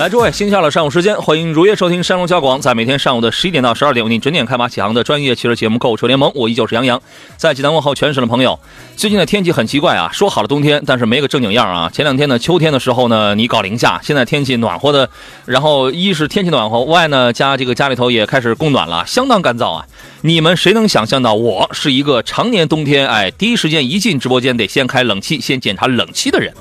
[0.00, 7.02] 来，诸位，星期二的上午时间，欢迎如约收听山东交广在每天上午的十一点到十二点为您准点开马启航的专业汽车节目《购车联盟》，我依旧是杨洋，
[7.36, 8.58] 在济南问候全省的朋友。
[8.96, 11.90] 最近的天气很奇怪啊，说好了冬天，但是没个正经样啊。
[11.92, 15.10] 前两天呢，秋天的时候呢，你搞零下，现在天气暖和的，
[15.44, 19.84] 然后一是天气暖和，外呢加这个家里头也开始供暖了，相当干燥啊。
[20.22, 26.54] 你们谁能想象到，我是一个常年冬天，哎，第一时间一进直播间得先开冷气，先检查冷气的人。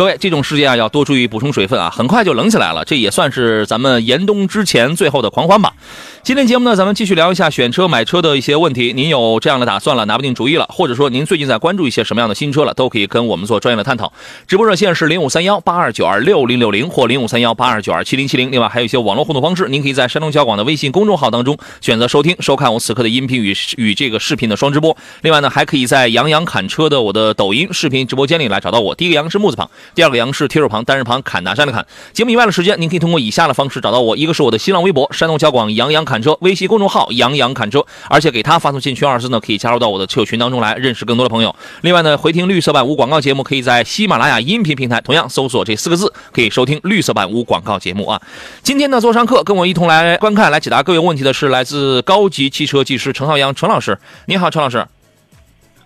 [0.00, 2.82] 各位，这种时间啊，要多注意补充水分啊，很快就冷起来了。
[2.86, 5.74] 这也算是咱们严冬之前最后的狂欢吧。
[6.22, 8.94] 今天节目呢，咱们继续聊一下选车买车的一些问题。
[8.94, 14.10] 您有这样的打算了，拿不定主意了，或者说您最近在关注一些什么样的新车了，都可以跟我们做专业的探讨。
[14.46, 18.50] 直播热线是零五三幺八二九二六零六零或零五三幺八二九二七零七零。
[18.50, 24.96] 另外还有一些网络互动方式，您可以在山东交广的微信公众号当中选择收听、收看我此刻的音频与与这个视频的双直播。
[25.20, 28.94] 另外呢，还可以在杨洋侃车的我的抖音视频直播间里来找到我。
[28.94, 31.84] 第一个杨是木字旁，第二个杨是提手旁，单人旁，砍大山的砍。
[32.12, 41.54] 节目以外的时间，您可以通过以下的方式找到我：一个是我的新浪微博山东交广杨洋砍车微信公众号杨洋砍车，而且给他发送进群二字呢，可以加入到我的车友群当中来，认识更多的朋友。
[41.82, 48.20] 另外呢，回听绿色版无广告节目，可以在喜马拉雅音频平台同样搜索这四个字，可以收听绿色版无广告节目啊。
[48.62, 54.86] 今天呢，做上课跟我一同来观看、来解答各位问题的是来自高级汽车技师陈浩洋陈老师，你好，陈老师。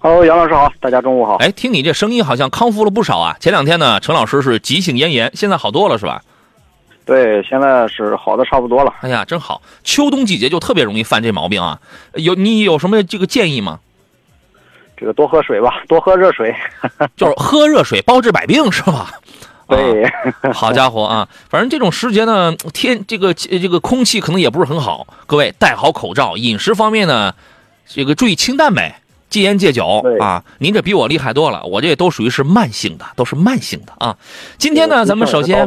[0.07, 1.37] Hello，杨老师好，大家中午好。
[1.37, 3.39] 哎，听你这声音好像康复了不少啊。
[3.41, 6.21] 前两天呢，陈老师是急性咽炎，现在好多了是吧？
[7.07, 8.93] 对，现在是好的差不多了。
[9.01, 11.81] 哎呀，真好，秋冬季节就特别容易犯这毛病啊。
[12.17, 13.81] 有你有什么这个建议吗？
[14.95, 16.55] 这个多喝水吧，多喝热水。
[17.17, 19.11] 就是喝热水包治百病是吧？
[19.69, 21.27] 对，啊、好家伙啊！
[21.49, 26.37] 反正这种时节呢，天这个这个空气可能也不是很好，各位戴好口罩。
[26.37, 27.35] 饮食方面呢，
[27.87, 29.01] 这个注意清淡呗。
[29.35, 30.45] 戒烟戒酒啊！
[30.59, 34.17] 您这比我厉害多了，我这都属于是慢性的，都是慢性的啊。
[34.59, 35.61] 今天呢，咱们首先，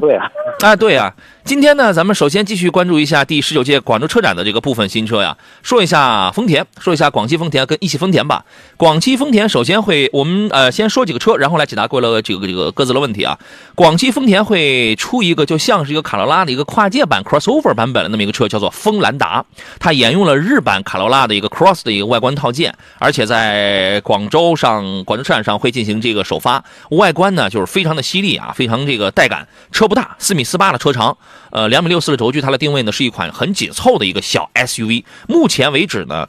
[0.61, 1.13] 啊，对啊，
[1.47, 5.37] 今天呢，咱们首先继续关注一下第十九届广州车展的这个部分新车呀。
[5.63, 8.43] 说一下丰田，说一下广汽丰田跟一汽丰田吧。
[8.75, 13.39] 广汽丰田首先会，我们呃先说几个车，然后来解答各位的这个这个各自的问题啊。
[13.75, 19.45] 广汽丰田会出一个就像是一个卡罗拉的一个跨界版 crossover 版本的那么一个车，叫做锋兰达，
[19.79, 29.47] 它沿用了日版卡罗拉的一个 cross 的一个外观套件，而且在广州上广州车展上会进行这个首发，外观呢就是非常的犀利啊，非常这个带感。
[29.71, 31.17] 车不大，四米四八的车长，
[31.51, 35.03] 呃，两米六四的轴距，它的定位呢是一款很紧凑的一个小 SUV。
[35.27, 36.27] 目前为止呢，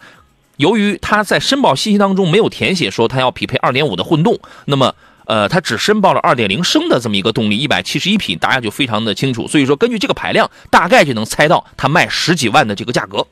[0.56, 4.94] 由于它在申报信息当中没有填写说它要匹配二点五的混动，那么
[5.26, 9.46] 呃，它只申报了二点零升的这么一个动力，一百七十一匹，大家就非常的清楚。
[9.46, 13.26] 所以说，根据这个排量，大概就能猜到它卖十几万的这个价格。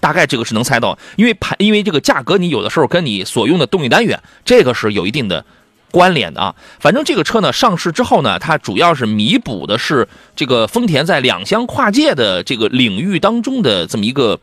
[0.00, 5.44] 大概这个是能猜到，因为排因为这个价格，你有的时候跟你所用的动力单元，这个是有一定的
[5.90, 6.54] 关联的啊。
[6.80, 14.40] 反正这个车呢上市之后呢，它主要是弥补的是这个丰田在两厢跨界的这个领域当中的这么一个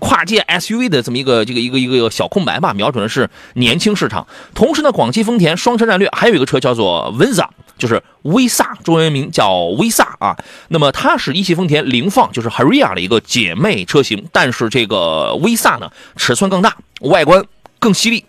[0.00, 4.26] 跨界 SUV 的这么一个这个一个一个小空白吧，瞄准的是年轻市场。
[4.54, 7.46] 同时呢，广汽丰田双车战略还有一个车叫做 Venza。
[7.76, 10.36] 就是威萨，中文名叫威萨啊。
[10.68, 14.24] 那么它是一汽丰田凌放，就是 Harrier 的一个姐妹车型。
[14.30, 17.44] 但是这个威萨呢，尺寸更大，外观
[17.80, 18.24] 更犀利，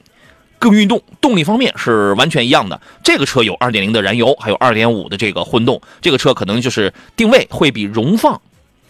[0.59, 2.79] 更运动，动力方面是完全一样的。
[3.03, 5.81] 这个车有2.0的燃油，还有2.5的这个混动。
[6.01, 8.41] 这个车可能就是定位会比荣放、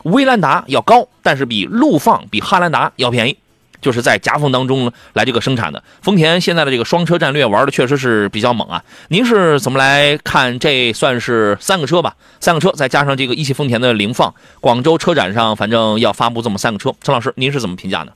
[0.04, 3.38] 威兰达要高，但是比陆放、比汉兰达要便宜。
[3.82, 8.84] 就是在夹缝当中来这个生产的，丰田现在的这个双车战略玩的确实是比较猛啊！
[9.10, 10.58] 您是怎么来看？
[10.58, 12.16] 这算是三个车吧？
[12.40, 18.12] 三个车再加上这个一汽丰田的凌放，广州车展上反正要发布这么三个车，陈老师您是怎么评价呢？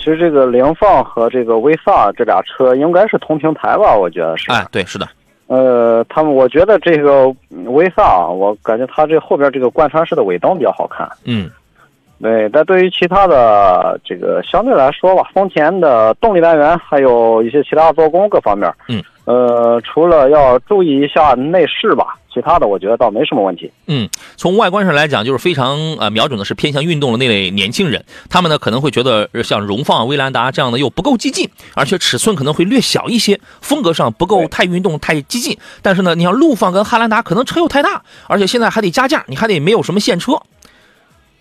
[0.00, 3.94] 其实这个凌放和这个威飒这俩车应该是同平台吧？
[3.94, 4.50] 我觉得是。
[4.50, 5.06] 哎，对，是的。
[5.46, 7.28] 呃，他们我觉得这个
[7.66, 11.08] 威飒，我感觉它这后边这个贯穿式的尾灯比较好看。
[11.24, 11.50] 嗯。
[12.22, 23.70] 对，但对于其他的这个相对来说吧，丰田的动力单元还有一些其他做工各方面，嗯，呃，除了要注意一下内饰吧，其他的我觉得倒没什么问题。
[23.86, 35.58] 嗯，从外观上来讲，就是非常呃瞄准的是偏向运动的那类年轻人，他们呢可能会觉得像荣放、威兰达这样的又不够激进，而且尺寸可能会略小一些，风格上不够太运动、太激进。
[35.82, 40.40] 但是呢，你像陆放跟汉兰达可能车又太大，而且现在还得加价，你还得没有什么现车。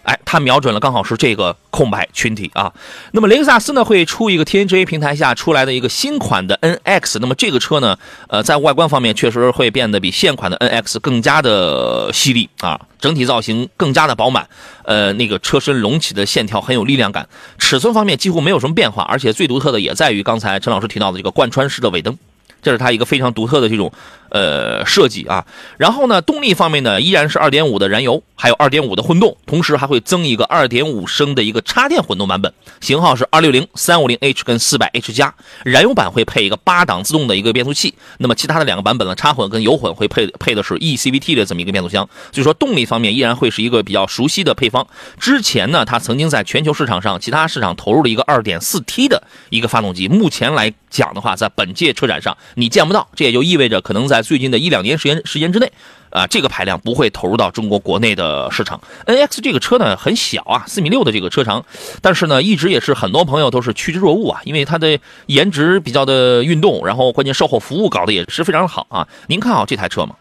[0.10, 2.74] 哎，它瞄准了刚好是这个空白群体啊。
[3.12, 7.96] 那么雷克萨斯呢会出一个 TNGA 平台下出来的一个新款的 NX，那么这个车呢，
[8.28, 14.50] 呃，在外观方面确实会变得比现款的 NX 更加的犀利啊，整体造型更加的饱满，
[14.82, 17.30] 呃，那个车身隆起的线条很有力量感。
[17.60, 22.18] 尺寸方面几乎没有什么变化，而且最独特的也在于刚才陈老师提到的这个贯穿式的尾灯。
[22.62, 23.90] 这是它一个非常独特的这种
[24.32, 25.46] 呃设计啊，
[25.78, 35.34] 然后呢，动力方面呢依然是2.5的燃油，还有2.5的混动，同时还会增一个2.5升的一个插电混动版本，型号是260、350h 跟 400h 加，
[35.64, 44.86] 燃油版会配一个八档自动的一个变速器，那么其他的两个版本呢，插混跟油混会配配的是 eCVT 的这么一个变速箱，所以说动力方面依然会是一个比较熟悉的配方。
[45.20, 52.36] 之前呢，它曾经在全球市场上其他市场投入了一个 2.4T 的一个发动机，目前来讲的话，在本届车展上。
[52.56, 55.72] 你见不到，这也就意味着可能在最近的一两年时间时间之内，
[56.10, 58.80] 啊，这个排量不会投入到中国国内的市场。
[59.06, 61.64] NX 这个车呢很小啊，四米六的这个车长，
[62.02, 69.08] 但是呢一直也是很多朋友都是趋之若鹜啊，因为它的颜值比较的运动，然后关键售后服务搞得也是非常好啊。
[69.28, 70.16] 您看好这台车吗？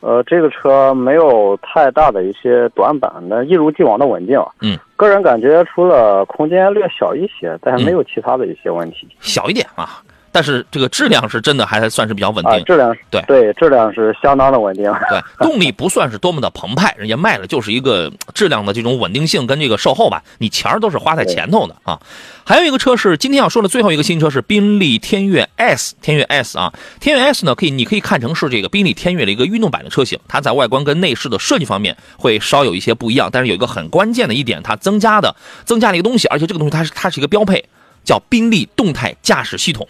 [0.00, 4.38] 呃，这个车没有太大的一些短板，那一如既往的稳定。
[4.60, 9.08] 嗯，个人感觉除了空间略小一些，但是没有其他的一些问题。
[9.20, 10.02] 小一点啊。
[10.36, 14.84] 但是这个质量是真的还算是比较稳定，质量对对，质量是相当的稳定。
[15.08, 21.98] 对， 动力不算是多么的澎湃，人家卖的就是一个质量的这种稳定性跟这个售后吧，你钱儿都是花在前头的啊。
[22.44, 35.34] 还有一个车是今天要说的最后一个新车是宾利天越 S，天越 S 啊，天越 S 呢可以你可以看成是这个宾利天越的一个运动版的车型，它在外观跟内饰的设计方面会稍有一些不一样，但是有一个很关键的一点，它增加的
[35.64, 37.64] 增加了一个东西，而且这个东西它是它是一个标配。
[38.06, 39.86] 叫宾利动态驾驶系统，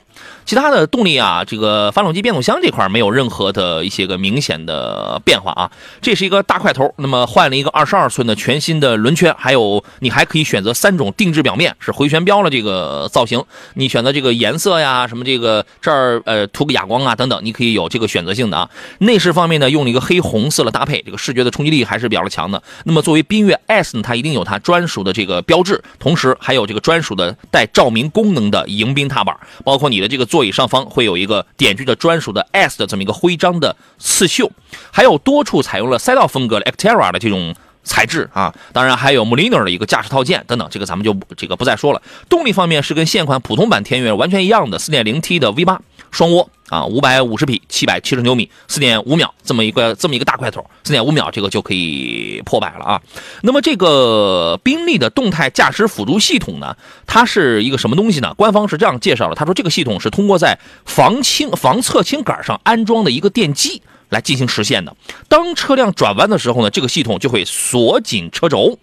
[0.47, 5.71] 其他的动力啊，这个发动机、变速箱这块没有任何的一些个明显的变化啊。
[6.01, 13.45] 这是一个大块头，那么换了一个二十二寸的全新的轮圈，还有你还可以选择三种定制表面，是回旋镖的这个造型。
[13.75, 18.71] 你选择这个颜色呀，什么这个这儿呃涂个哑光啊等等，你可以有这个选择性的啊。
[19.01, 22.63] 内饰方面呢，用了一个黑红色的搭配，这个视觉的冲击力还是比较强的。
[22.85, 28.06] 那么作为缤越 S 呢，它一定有它专属的这个标志，同时还有这个专属的带照明。
[28.11, 34.51] 功能的迎宾踏板，包括你的这个座椅上方会有一个点缀着专属的 S 的这么一个徽章的刺绣，
[34.91, 37.55] 还有多处采用了赛道风格的 Actera 的这种
[37.85, 42.03] 材质啊，当然还有 Moliner 的一个驾驶套件等等，这个咱们就这个不再说了。
[42.29, 45.79] 动力方面是跟现款普通版天悦完全一样的 4.0T 的 V8
[46.11, 46.47] 双涡。
[46.69, 53.01] 啊，五百五十匹，七百七十牛米，四点五秒，这么一个这么一个大块头，四点五秒这个就可以破百了啊。
[53.43, 56.77] 那么这个宾利的动态驾驶辅助系统呢，
[57.07, 58.35] 它是一个什么东西呢？
[58.35, 64.97] 官方是这样介绍的，他说这个系统是通过在防倾防侧倾杆上安装的一个电机来进行实现的。
[65.29, 68.77] 当车辆转弯的时候呢，这个系统就会锁紧车轴，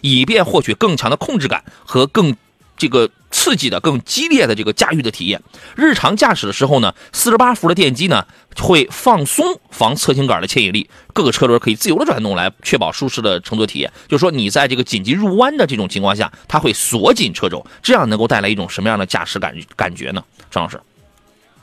[0.00, 2.34] 以便获取更强的控制感和更。
[2.78, 5.38] 这个刺激的、更激烈的这个驾驭的体验。
[5.76, 8.24] 日常驾驶的时候呢，四十八伏的电机呢
[8.58, 13.92] 会放松防侧倾杆的牵引力，各个车轮可以自由的转动，来确保舒适的乘坐体验。
[14.06, 20.22] 就是说，你在这个紧急入弯的这种情况下，它会锁紧车轴，这样能够带来一种什么样的驾驶感感觉呢？
[20.50, 20.80] 张老师？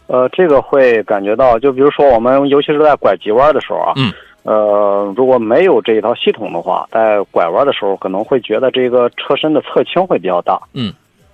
[0.08, 4.14] 呃，这个会感觉到，就比如说我们尤其是在拐急弯的时候啊，嗯，
[4.44, 10.94] 呃，如果没有这一套系统的话，在拐弯的时候可能会觉得这个车身的侧倾会比较大，嗯。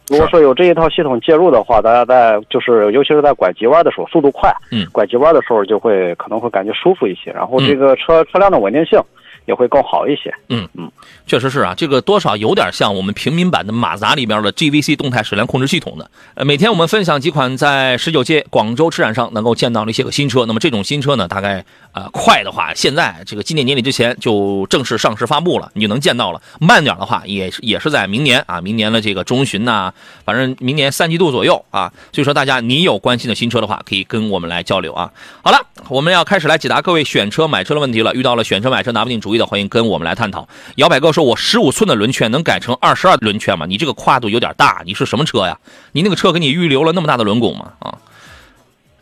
[0.09, 8.99] 如果说有这一套系统介入的话，大家在就是尤其是在拐急弯的时候，速度快，嗯，拐急弯的时候就会可能会感觉舒服一些，然后这个车车辆的稳定性。
[9.45, 10.33] 也会更好一些。
[10.49, 10.91] 嗯嗯，
[11.25, 16.09] 确实是啊，这个多少有点像我们平民版的马自达里边的 GVC 动态矢量控制系统的。
[16.35, 20.45] 呃，每天我们分享几款在十九届广州车展上能够见到的一些个新车。
[20.45, 26.41] 那么这种新车呢，大概呃快的话，现在这个今年年底之前就正式上市发布了，你就能见到了。
[26.59, 29.91] 慢点的话，也是也是在明年啊，明年的这个中旬呐，
[30.23, 31.91] 反正明年三季度左右啊。
[32.13, 35.11] 所以说，大家你有关心的新车的话，可以跟我们来交流啊。
[35.43, 35.57] 好了，
[35.89, 38.13] 我们要开始来解答各位选车买车的问题了。
[38.13, 39.40] 遇到了选车买车拿不定主意。
[39.45, 40.47] 欢迎跟我们来探讨。
[40.75, 43.65] 摇摆哥说：“我十五寸的轮圈能改成二十二轮圈吗？
[43.65, 44.81] 你这个跨度有点大。
[44.85, 45.57] 你是什么车呀？
[45.91, 47.73] 你那个车给你预留了那么大的轮拱吗？
[47.79, 47.97] 啊？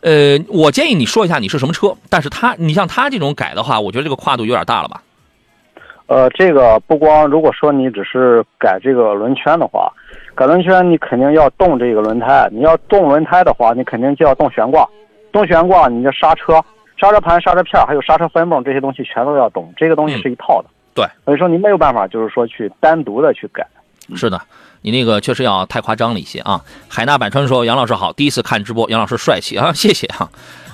[0.02, 1.94] 呃，我建议你说一下你是什么车。
[2.08, 5.02] 但是他，你像他这种改的话，我觉得这个跨度有点大了吧？
[6.06, 9.92] 呃，这个不光如果说你只是改这个轮圈的话，
[10.34, 12.48] 改轮圈你肯定要动这个轮胎。
[12.50, 14.88] 你要动轮胎的话，你肯定就要动悬挂。
[15.30, 16.60] 动悬挂，你的刹车。”
[17.00, 20.68] 刹车盘、刹车片还有刹车分泵这些东西全都要懂，这个东西是一套的。
[20.94, 23.66] 对，所以说您没有办法，就是说去单独的去改。
[24.14, 24.40] 是的，
[24.82, 26.60] 你那个确实要太夸张了一些啊。
[26.88, 30.28] 海纳百川说：“杨老师好，第一次看直播，杨老师帅气啊， 谢谢啊。”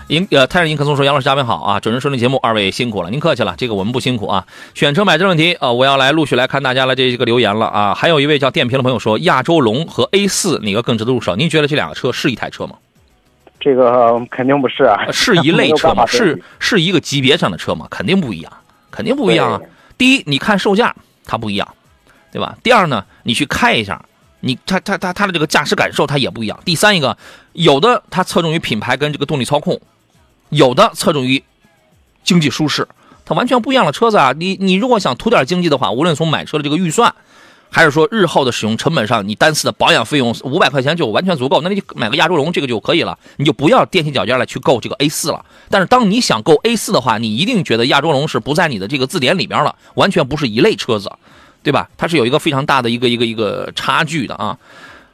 [0.08, 1.80] 银呃，泰山银客松说：“杨老师，嘉宾好啊！
[1.80, 4.46] 准时收听节目，二位辛苦了，您客气了，这个我们不辛苦啊。
[4.72, 7.92] 选车买车问题啊，我要来陆续来看大家的这个留言了啊。
[7.92, 11.34] 还有一位叫电瓶的朋友说，亚洲龙和 A 四哪个更值得入手？
[11.34, 12.76] 您觉得这两个车是一台车吗？
[13.66, 16.06] 这个肯定不是啊，是一类车吗？
[16.06, 17.88] 是是一个级别上的车吗？
[17.90, 18.52] 肯定不一样，
[18.92, 19.60] 肯定不一样啊。
[19.98, 20.94] 第一，你看售价
[21.24, 21.66] 它不一样，
[22.30, 22.56] 对吧？
[22.62, 24.00] 第二呢，你去开一下。”
[24.40, 26.56] 你它它它它的这个驾驶感受它也不一样。
[26.64, 27.16] 第三一个，
[27.54, 29.80] 有的它侧重于品牌跟这个动力操控，
[30.50, 31.42] 有的侧重于
[32.22, 32.86] 经济舒适，
[33.24, 34.32] 它完全不一样的车子啊。
[34.36, 37.12] 你你如果想图点经济的话，无论从买车的这个预算，
[37.70, 45.44] 还是说日后的使用成本上，你单次的保养费用五百块钱就完全足够，那你就买个亚洲龙这个就可以了，你就不要踮起脚尖来去购这个 A 四了。
[45.70, 51.10] 但是当你想购 A 四的话，你一定觉得亚洲龙是不在你的这个字典里边了，完全不是一类车子。
[51.62, 51.88] 对吧？
[51.98, 54.56] 它是有一个非常大的一个一个一个差距的啊。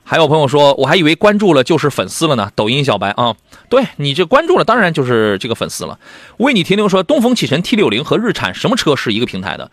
[0.04, 2.50] 还有朋友说，我还以为关注了就是粉丝了呢。
[2.54, 3.34] 抖音小白啊，
[3.70, 5.98] 对你这关注了，当然就是这个粉丝了。
[6.36, 9.70] 为你停留说，东风启辰 T 六零和日产什么车是一个平台的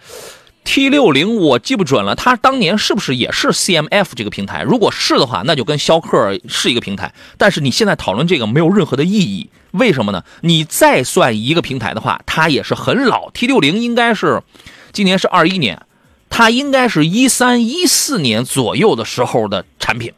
[0.72, 4.62] ？T 六零我记不准了，它当年是不是也是 CMF 这个平台？
[4.62, 7.12] 如果是的话，那就跟逍客是一个平台。
[7.40, 10.24] 但是你现在讨论这个没有任何的意义，为什么呢？
[10.42, 13.32] 你再算一个平台的话，它也是很老。
[13.32, 14.44] T 六零应该是
[14.92, 15.82] 今年是二一年。
[16.30, 20.14] 它应该是一三一四年左右的时候的产品，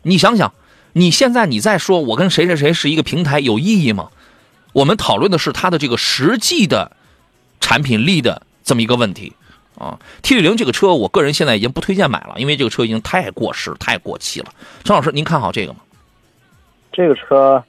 [0.00, 0.54] 你想想，
[0.94, 4.08] 你现在你再说我跟谁谁谁是一个平台有意义吗？
[4.72, 6.96] 我们讨论的是它的这个实际的
[7.60, 9.34] 产品力的这么一个问题
[9.78, 9.98] 啊。
[10.22, 14.46] T 六零这个车，我个人现在已经不推荐买了，因为这个车已经太过时、太过气了。
[14.82, 15.78] 张老师，您看好这个吗？
[16.92, 17.62] 这个车，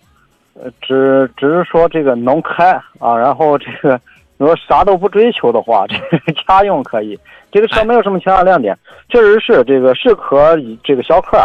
[0.53, 4.00] 呃，只只是说这个能开啊，然后这个
[4.38, 7.19] 如果啥都不追求的话，这个家用可以。
[7.51, 8.77] 这个车没有什么其他亮点，
[9.09, 11.38] 确实是这个是和这个逍客，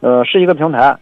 [0.00, 0.94] 呃，是一个平台。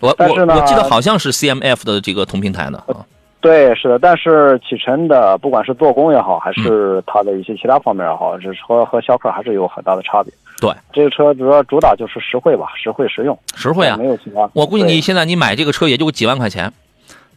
[0.00, 3.06] 我但是呢，我记得好像是 CMF 的这个同平台的啊。
[3.44, 10.32] 对，是的，但是启辰的不管是做工也好，还是它的一些其他方面也好，这车和逍客还是有很大的差别。
[10.62, 13.38] 对，这个车主要主打就是实惠吧，实惠实用。
[13.54, 14.48] 实惠啊，没有其他。
[14.54, 16.72] 我估计你现在你买这个车也就几万块钱，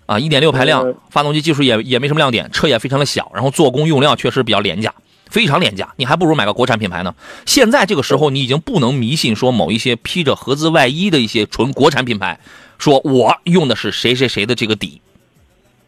[0.05, 4.93] 啊，一点六排量，发动机技术也也没什么亮点，车也非常的小，然后做工用料确实比较廉价。
[5.29, 7.13] 非常廉价，你还不如买个国产品牌呢。
[7.45, 12.39] 现在这个时候，你已经不能迷信说某一些披着合资外衣的一些纯国产品牌，
[12.77, 15.01] 说我用的是谁谁谁的这个底。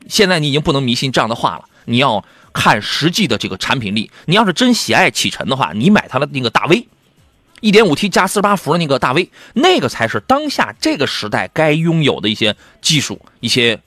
[0.10, 4.12] 现在你已经不能迷信这样的话了，你要看实际的这个产品力。
[4.25, 13.80] 你要是真喜爱启辰的话，你买它的那个大 V，1.5T 加48伏的那个大 V，那个才是当下这个时代该拥有的一些技术、一些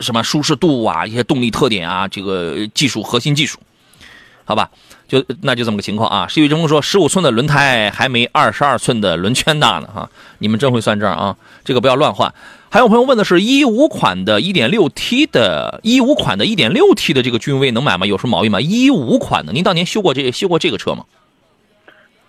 [0.00, 3.60] 什么舒适度啊、一些动力特点啊，这个技术核心技术。
[4.44, 4.68] 好吧，
[5.10, 6.28] 就那就这么个情况啊。
[6.28, 10.08] 世宇之风说，十五寸的轮胎还没二十二寸的轮圈大呢哈。
[10.38, 12.32] 你们真会算账啊，这个不要乱换。
[12.70, 18.06] 还有朋友问的是，一五款的 1.6T 的，一五款的 1.6T 的这个君威能买吗？
[18.06, 18.60] 有什么毛病吗？
[18.60, 21.04] 一五款的，您当年修过这修过这个车吗？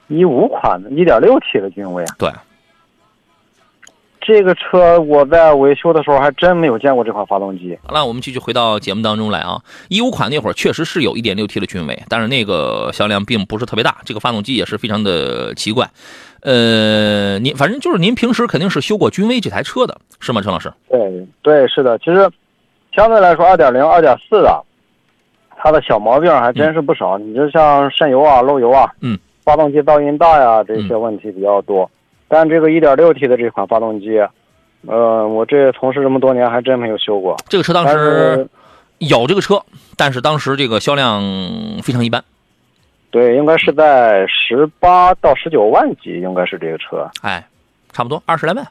[0.07, 2.31] 一五款的 1.6T 的君威啊，对。
[4.31, 7.77] 这个车我在维修的时候还真没有见过这款发动机。
[7.83, 9.61] 好了，我们继续回到节目当中来啊。
[9.89, 15.85] 一五款那会儿确实是有一点六 T 的君威，但是那个销量并不是特别大，这个发动机也是非常的奇怪。
[16.43, 20.71] 呃，您反正就是您平时肯定是修过君威这台车的，是吗，陈老师？
[20.89, 21.99] 对对，是的。
[21.99, 22.29] 其实
[22.95, 24.63] 相对来说，二点零、二点四的，
[25.57, 27.17] 它的小毛病还真是不少。
[27.17, 31.89] 你就像渗油啊、漏油啊，嗯，发动机噪音大呀，这些问题比较多。
[32.31, 34.17] 但这个 1.6T 的这款发动机，
[34.87, 37.35] 呃，我这从事这么多年还真没有修过。
[37.49, 38.47] 这个车当时
[38.99, 39.61] 有这个车，
[39.97, 41.21] 但是当时这个销量
[41.83, 42.23] 非常一般。
[43.09, 47.05] 对，应该是在十八到十九万级，应该是这个车。
[47.21, 47.45] 哎，
[47.91, 48.65] 差不多二十来万。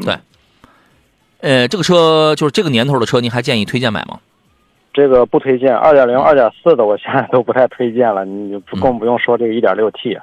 [0.00, 0.16] 对。
[1.42, 4.18] 呃，这个车就是这个年头的车，您还建议推荐买吗？
[4.94, 6.14] 这个不推荐，2.0、
[6.64, 8.24] 2.4的我现在都不太推荐了。
[8.24, 10.18] 你就更不用说这个 1.6T。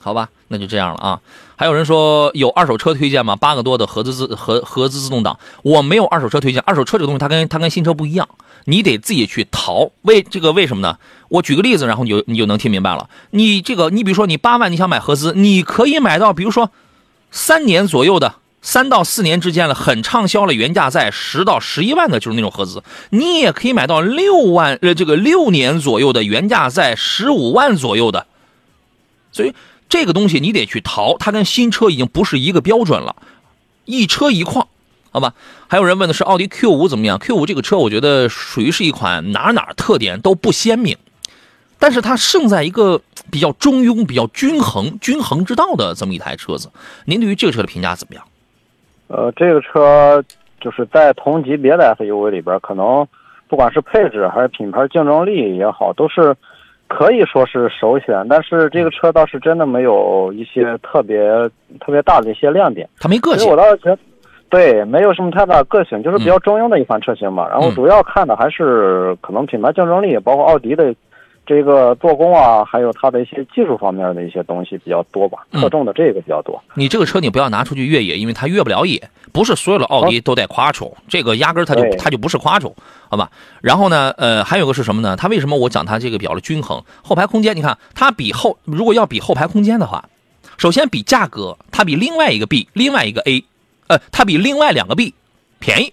[0.00, 1.20] 好吧，那就这样了啊。
[1.60, 3.36] 还有人说有二手车推荐吗？
[3.36, 6.62] 八个多的合资自合合资自动挡，我没有二手车推荐。
[6.62, 8.26] 二手车这个东西，它跟它跟新车不一样，
[8.64, 9.90] 你得自己去淘。
[10.00, 10.96] 为这个为什么呢？
[11.28, 13.10] 我举个例子，然后你就你就能听明白了。
[13.32, 16.70] 你这个，你比如说你八万，你想买合资，你可以买到，比如说
[17.30, 22.82] 三年左右的，三到四年之间的很畅销了，原价在十到十一万的，就是那种合资。
[23.10, 28.26] 你也可以买到六万呃这个六年左右的，原价在十五万左右的，
[29.30, 29.52] 所以。
[29.90, 33.16] 这个东西你得去淘，它跟新车已经不是一个标准了，
[33.84, 34.68] 一车一况，
[35.10, 35.34] 好吧？
[35.68, 40.96] 还有人问的是奥迪 Q 五怎么样？Q 五这个车我觉得属于是一款哪哪特点都不鲜明，
[41.78, 46.70] 但是它胜在一个比较中庸、比较均衡、均衡之道的这么一台车子。
[47.04, 48.24] 您对于这个车的评价怎么样？
[49.08, 50.24] 呃，这个车
[50.60, 53.04] 就是在同级别的 SUV 里边，可能
[53.48, 56.36] 不管是配置还是品牌竞争力也好，都是
[56.90, 58.26] 可以说是首选。
[58.28, 61.18] 但是这个车倒是真的没有一些特别
[61.80, 63.48] 特别大的一些亮点，它没个性。
[63.48, 63.98] 我倒是觉得，
[64.50, 67.48] 对，没有什么太大个性，就是比较中庸的一款车型嘛。
[67.48, 70.94] 然后主要看的还是可能品牌竞争力，包括奥迪的。
[71.50, 76.62] 这个做工啊，还有它的一些技术方面的一些东西比较多吧，侧重的这个比较多。
[76.74, 79.10] 你这个车你不要拿出去越野，因为它越不了野。
[79.32, 82.72] 不是所有的奥迪都带 quattro，这个压根它就它就不是 quattro，
[83.08, 83.28] 好吧？
[83.60, 85.16] 然后呢，呃，还有个是什么呢？
[85.16, 86.84] 它为什么我讲它这个比较的均衡？
[87.02, 90.08] 后排空间，你看它比后，如果要比后排空间的话，
[90.56, 93.44] 首先比价格，它比另外一个 B，另外一个 A，
[93.88, 95.14] 呃，它比另外两个 B
[95.58, 95.92] 便宜。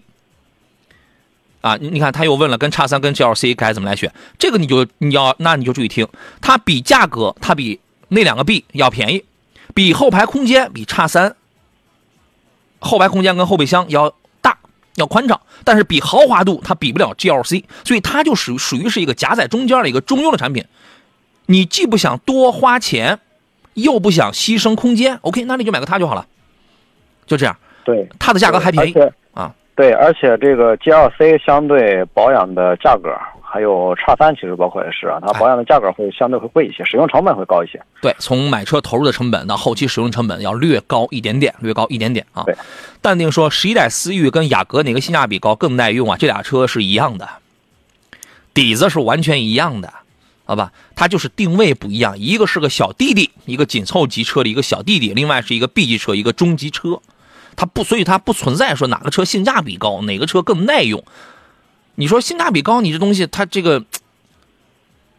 [1.68, 4.10] 啊，你你看，他又问了，跟叉三跟 GLC 该怎么来选？
[4.40, 6.08] 这个你就你要，那你就注意听，
[6.40, 9.26] 它比价格，它比那两个 B 要便宜，
[9.74, 11.36] 比后排空间比叉三
[12.80, 14.58] 后排空间跟后备箱要大，
[14.96, 20.64] 要宽敞，但是比豪华度它比不了 GLC，所以它就属属于是一个夹在中间的一个中庸的产品。
[21.48, 23.20] 你既不想多花钱，
[23.74, 26.26] 又不想牺牲空间，OK，那你就买个它就好了，
[27.26, 27.58] 就这样。
[27.84, 28.94] 对，它的价格还便宜
[29.34, 29.54] 啊。
[29.78, 37.80] 对，而且这个 G L C 相对保养的价格，还有叉三其实包括也是啊，它保养的价格会相对会贵一些，使用成本会高一些。
[38.02, 42.42] 对，从买车投入的成本到后期使用成本要略高一点点，略高一点点啊。
[42.44, 42.56] 对，
[43.04, 46.18] 淡定说十一代思域跟雅阁哪个性价比高更耐用啊？
[46.18, 47.30] 这俩车是一样的，
[48.56, 49.94] 底子是完全一样的，
[50.46, 50.72] 好吧？
[50.96, 57.00] 它就是定位不一样，一个是个小弟弟，一个紧凑级车的一个小弟弟，另外是一个 B 级车，一个中级车。
[57.58, 61.04] 它不，所以它不存在说哪个车性价比高，哪个车更耐用。
[61.96, 63.84] 你说性价比高，你这东西它这个，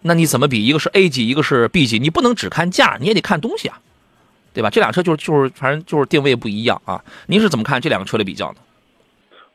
[0.02, 0.64] 那你怎么比？
[0.64, 3.80] 一个是 A 级，一个是 B 级，你不能只看价，你也得看东西啊，
[4.54, 4.70] 对吧？
[4.70, 7.02] 这俩车就是就是反正就是定位不一样啊。
[7.26, 8.58] 您是怎么看这两个车的比较呢？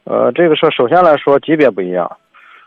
[0.04, 2.06] 呃，这个车首先来说级别不一样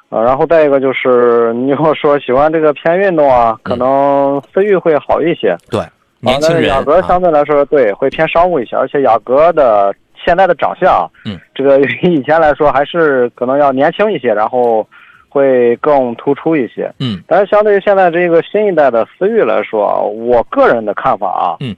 [0.08, 5.54] 啊，然后再一个就是你要说喜欢这个偏运动啊，可能思域会好一些。
[5.68, 5.84] 对，
[6.20, 6.66] 年轻人。
[6.68, 9.94] 雅阁相对来说对会偏商务一些，而且雅阁的。
[10.24, 14.86] 现在的长相，嗯，这个比 以前来说还是可能要年轻一些，然后
[15.28, 17.22] 会更突出一些，嗯。
[17.26, 21.76] 但是相对于现在这个新一代的思域来说，我个人的看法啊，嗯，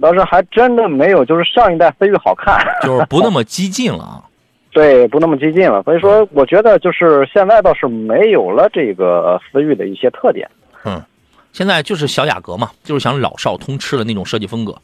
[0.00, 4.24] 倒是还真的没有就是上一代思域好看，就是 不那么激进了啊。
[4.72, 5.80] 对，不那么激进了。
[5.84, 10.50] 所以说，我觉得就是现在倒是没有了这个思域的一些特点。
[10.84, 11.00] 嗯，
[11.52, 14.74] 现在就是小雅阁嘛，就是想老少通吃的那种设计风格。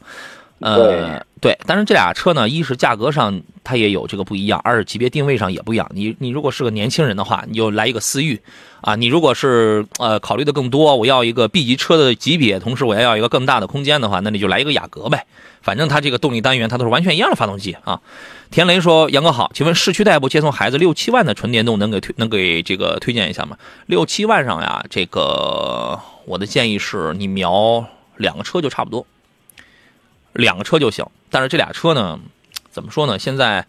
[0.61, 5.89] 呃，对，但是这俩车呢，一是价格上它也有这个不一样，二是级别定位上也不一样。
[5.93, 8.39] 你你如果是个年轻人的话，你就来一个思域，
[8.81, 15.25] 啊，你如果是呃考虑的更多，我要一个 B 级车的级别，同时我要要一个更大的空间的话，那你就来一个雅阁呗。
[15.63, 17.99] 反正它这个动力单元它都是完全一样的发动机啊。
[18.51, 23.57] 田雷说：“杨哥好，请问市区代步接送孩子六七万的纯电动能给推能给这个推荐一下吗？
[23.85, 27.85] 六七万上呀，这个我的建议是你瞄
[28.17, 29.05] 两个车就差不多。”
[30.33, 32.19] 两个车就行，但是这俩车呢，
[32.71, 33.19] 怎么说呢？
[33.19, 33.65] 现在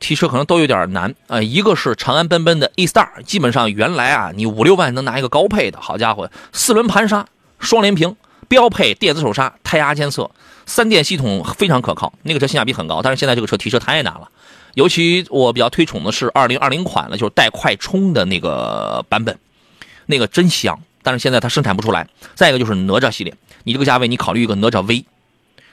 [0.00, 1.40] 提车可能都有点难啊。
[1.40, 7.26] 一个是长安奔奔的 E-Star，基本上原来啊，你五六万能拿一个高配的，好家伙，四轮盘刹，
[7.58, 8.16] 双联屏，
[8.48, 10.30] 标配电子手刹，胎压监测，
[10.66, 12.12] 三电系统非常可靠。
[12.22, 14.28] 那个车性价比很高，但是现在这个车提车太难了。
[14.74, 19.36] 尤其我比较推崇的是二零二零款了，就是带快充的那个版本，
[20.06, 20.78] 那个真香。
[21.02, 22.06] 但是现在它生产不出来。
[22.34, 25.04] 再一个就是哪吒系列，你这个价位，你考虑一个哪吒 V。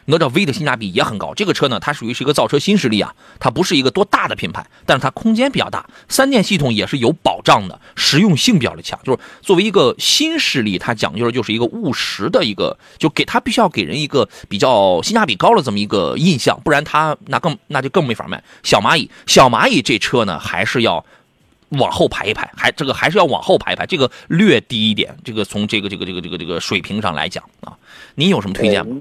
[0.06, 9.00] 哪吒 V 的性价比也很高，这个车呢，它属于是一个造车新势力啊，它不是一个多大的品牌，但是它空间比较大，三电系统也是有保障的，实用性比较的强。
[9.04, 18.44] 就是作为一个新势力，它讲究的就是一个务实的一个，就给它必须要给人一个比较性价比高的这么一个印象，不然它那更那就更没法卖。
[18.62, 21.04] 小蚂蚁，小蚂蚁这车呢，还是要
[21.70, 27.74] 往后排一排，还这个还是要往后排一排，这个略低一点，这个从这个这个这个这个这个水平上来讲啊，
[28.14, 28.98] 您有什么推荐吗？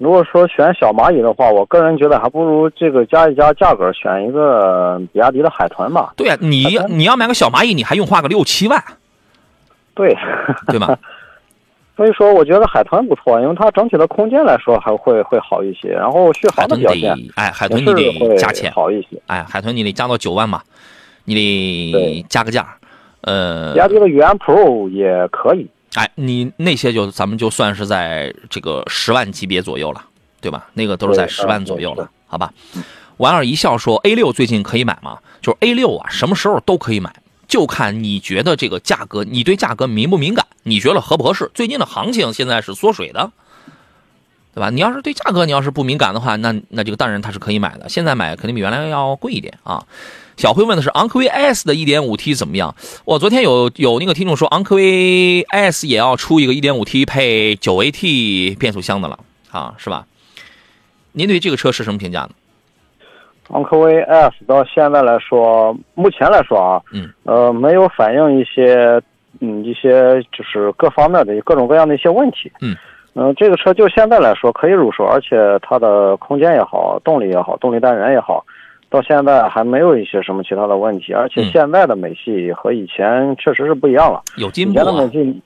[0.00, 6.14] 如果说选小蚂蚁的话，我个人觉得还不如这个加一加价格，选一个比亚迪的海豚吧。
[6.16, 8.82] 对呀，你你要买个小蚂蚁，你还用花个六七万？
[9.94, 10.16] 对，
[10.68, 10.98] 对吧？
[11.98, 19.20] 所以说，我觉得海豚不错，因为它整体的空间来说还会会好一些，然后续航的表现，哎，海豚你得加钱好一些。
[19.26, 20.64] 哎，海豚你得加到九万吧，
[21.26, 22.66] 你得加个价。
[23.20, 25.68] 呃，比亚迪的元 Pro 也可以。
[25.94, 30.04] 哎，你那些就咱们就算是在这个十万级别左右了，
[30.40, 30.68] 对吧？
[30.74, 32.52] 那个都是在十万左右了，好吧？
[33.16, 35.18] 莞尔一笑说：“A 六最近可以买吗？
[35.42, 37.12] 就是 A 六啊，什么时候都可以买，
[37.48, 40.46] 就看你觉得这个价格，你对价格敏不敏感？
[40.62, 41.50] 你觉得合不合适？
[41.52, 43.30] 最近的行情现在是缩水的，
[44.54, 44.70] 对吧？
[44.70, 47.88] 你要是对价格你要是不敏感的话，那那这个当然它是可以买的。
[47.88, 49.84] 现在买肯定比原来要贵一点啊。
[50.40, 52.74] 小辉问的是昂科威 S 的 1.5T 怎么样？
[53.04, 59.18] 我昨天有有那个听众说昂科威 S 也要出一个 1.5T 配 9AT 变速箱的了
[59.50, 60.06] 啊，是吧？
[61.12, 62.30] 您对这个车是什么评价呢？
[63.50, 68.98] 昂科威 S 到现在来说，目前来说啊，嗯，呃，没有反映一些，
[69.40, 72.74] 嗯，一些就是各方面的各种各样的一些问题，嗯，
[73.12, 78.42] 嗯，这个车就现在来说可以入手，而且它的空间也好，动力也好，动力单元也好，
[78.90, 84.82] 到现在还没有一些什么其他的问题，而且现在的美系和以前确实是不一样了，有进步啊。
[84.82, 85.42] 以前的美系，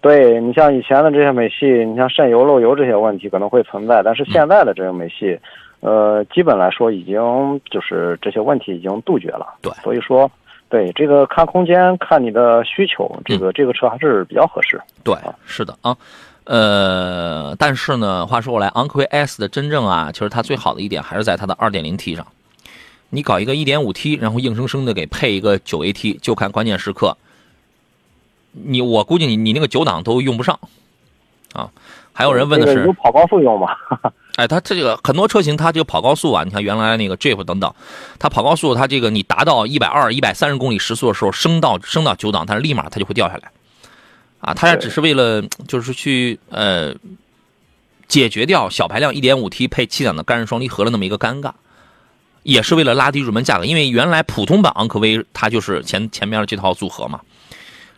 [0.00, 5.38] 对你像以前的这些美系，你像渗油漏油这些问题可能会存在，但是现在的这些美系。
[5.80, 9.46] 呃，基本来说已经就是这些问题已经杜绝了。
[9.60, 10.28] 对，所以说，
[10.70, 14.80] 对这个看空间，看你的需求，这个这个车还是比较合适。
[15.04, 15.94] 对，是的啊。
[16.44, 22.26] 呃，但是呢，话说回来，昂科威 S 的真正啊，其实它最好的一点还是在它的 2.0T 上。
[23.10, 27.16] 你搞一个 1.5T，然后硬生生的给配一个 9AT，就看关键时刻。
[28.52, 30.58] 你我估计你你那个九档都用不上
[31.52, 31.70] 啊。
[32.12, 33.68] 还有人问的是有跑高速用吗？
[34.36, 37.74] 哎，它这个很多车型，它这个跑高速啊，你看原来那个 Jeep 等等，
[38.18, 43.50] 它跑高速，它这个你达到一百二、一百三十公里时速的时候，升到升到九档，但是立马它就会掉下来，
[44.40, 46.94] 啊，它也只是为了就是去呃
[48.08, 51.52] 解决掉小排量 1.5T 配七档的干式双离合的那么一个尴尬，
[52.46, 57.20] 也是为了拉低入门价格，因为原来普通版昂科威它就是前前面的这套组合嘛，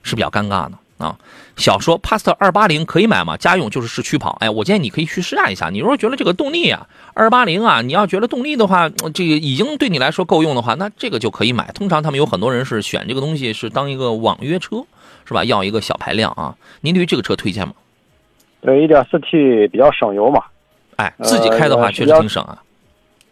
[0.02, 0.72] 是比较尴尬的。
[0.96, 1.16] 啊，
[1.56, 3.37] 小说 a s t 二八零可以买吗？
[3.37, 4.37] 家用就是市区跑。
[4.40, 5.70] 哎，我建议你可以去试驾一下。
[5.70, 11.70] 你如果觉得这个动力啊，二八零啊，你要觉得动力的话，这个已经对你来说够用的话，那这个就可以买。
[11.72, 14.84] 通常他们有很多人是选这个东西是当一个网约车，
[15.24, 15.44] 是吧？
[15.44, 16.56] 要一个小排量啊。
[16.80, 17.74] 您对于这个车推荐吗？
[18.62, 20.42] 对，一点四 T 比较省油嘛。
[20.96, 22.58] 哎，自己开的话确实挺省啊。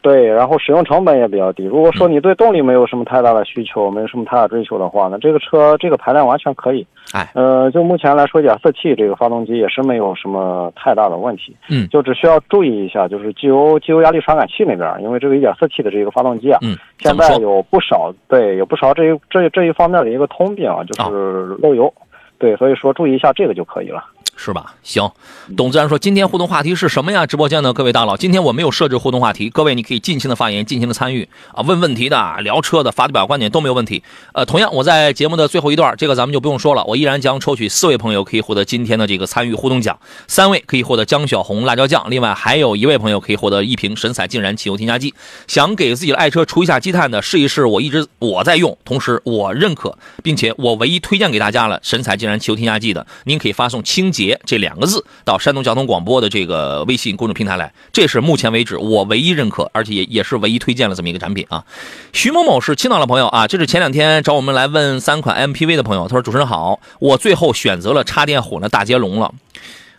[0.07, 1.65] 对，然后使用成本也比较低。
[1.65, 6.87] 如果说你对动力没有什么太大的需求，没有什么太大追求的话，那这个车这个排量完全可以。
[7.13, 11.57] 哎，呃，就目前来说，点四 T 这个发动机也是没有什么太大的问题。
[11.69, 21.93] 嗯，就只需要注意一下，就是机油机油压力传感器那边，因为这个一点四 T 的这个发动机啊，嗯，现在有不少对有不少这一这这一方面的一个通病啊，就是漏油。
[22.39, 24.05] 对，所以说注意一下这个就可以了。
[24.37, 24.75] 是吧？
[24.83, 25.11] 行，
[25.57, 27.27] 董自然说，今天互动话题是什么呀？
[27.27, 34.03] 直播间的各位大佬，今天我没有设置互动话题，各位你可以尽情的发言，尽情的参与啊，问问题的、聊车的、发表观点都没有问题。
[34.35, 45.15] 呃，同样我在节目的最后一段，这个咱们就不用说了，我依然将抽取四位朋友可以获得今天的这个参与互动奖，三位可以获得江小红辣椒酱，另外还有一位朋友可以获得一瓶神采净燃汽油添加剂。
[45.47, 55.05] 想给自己的爱车除一下积碳的，试一试我一直我在用，同时我认可，并且我唯一推荐给大家了神采净燃汽油添加剂的，您可以发送“清洁”这两个字。
[55.25, 61.65] 到山东交通广播的这个微信公众平台来，这是目前为止我唯一认可，而且也也是唯一推荐了这么一个产品啊。
[62.13, 69.35] 徐某某是青岛的朋友啊，这是前两天找我们来问三款 MPV 的朋友，他说主持人好，我最后选择了插电混的大捷龙了，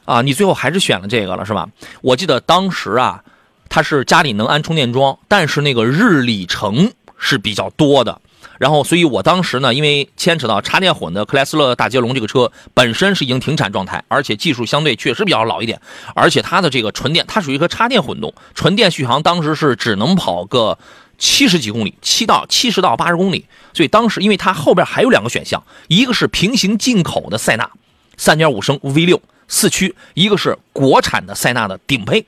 [0.06, 1.68] 啊，你最后还是选了这个了是吧？
[2.02, 3.24] 我记得当时啊，
[3.70, 8.22] 他是家里能安充电桩，但是那个日里程是比较多的。
[8.60, 15.80] 然后，所以我当时呢，因为牵扯到插电混的克莱斯勒大捷龙这个车本身是已经停产状态，而且技术相对确实比较老一点，
[16.16, 20.78] 而且它的这个纯电，它属于一个插电混动，纯电续航当时是只能跑个
[21.18, 23.46] 七十几公里，七到七十到八十公里。
[23.74, 27.70] 所以当时，因为它后边还有两个选项，一个是平行进口的塞纳，
[28.18, 32.26] 三点五升 V 六四驱，一个是国产的塞纳的顶配，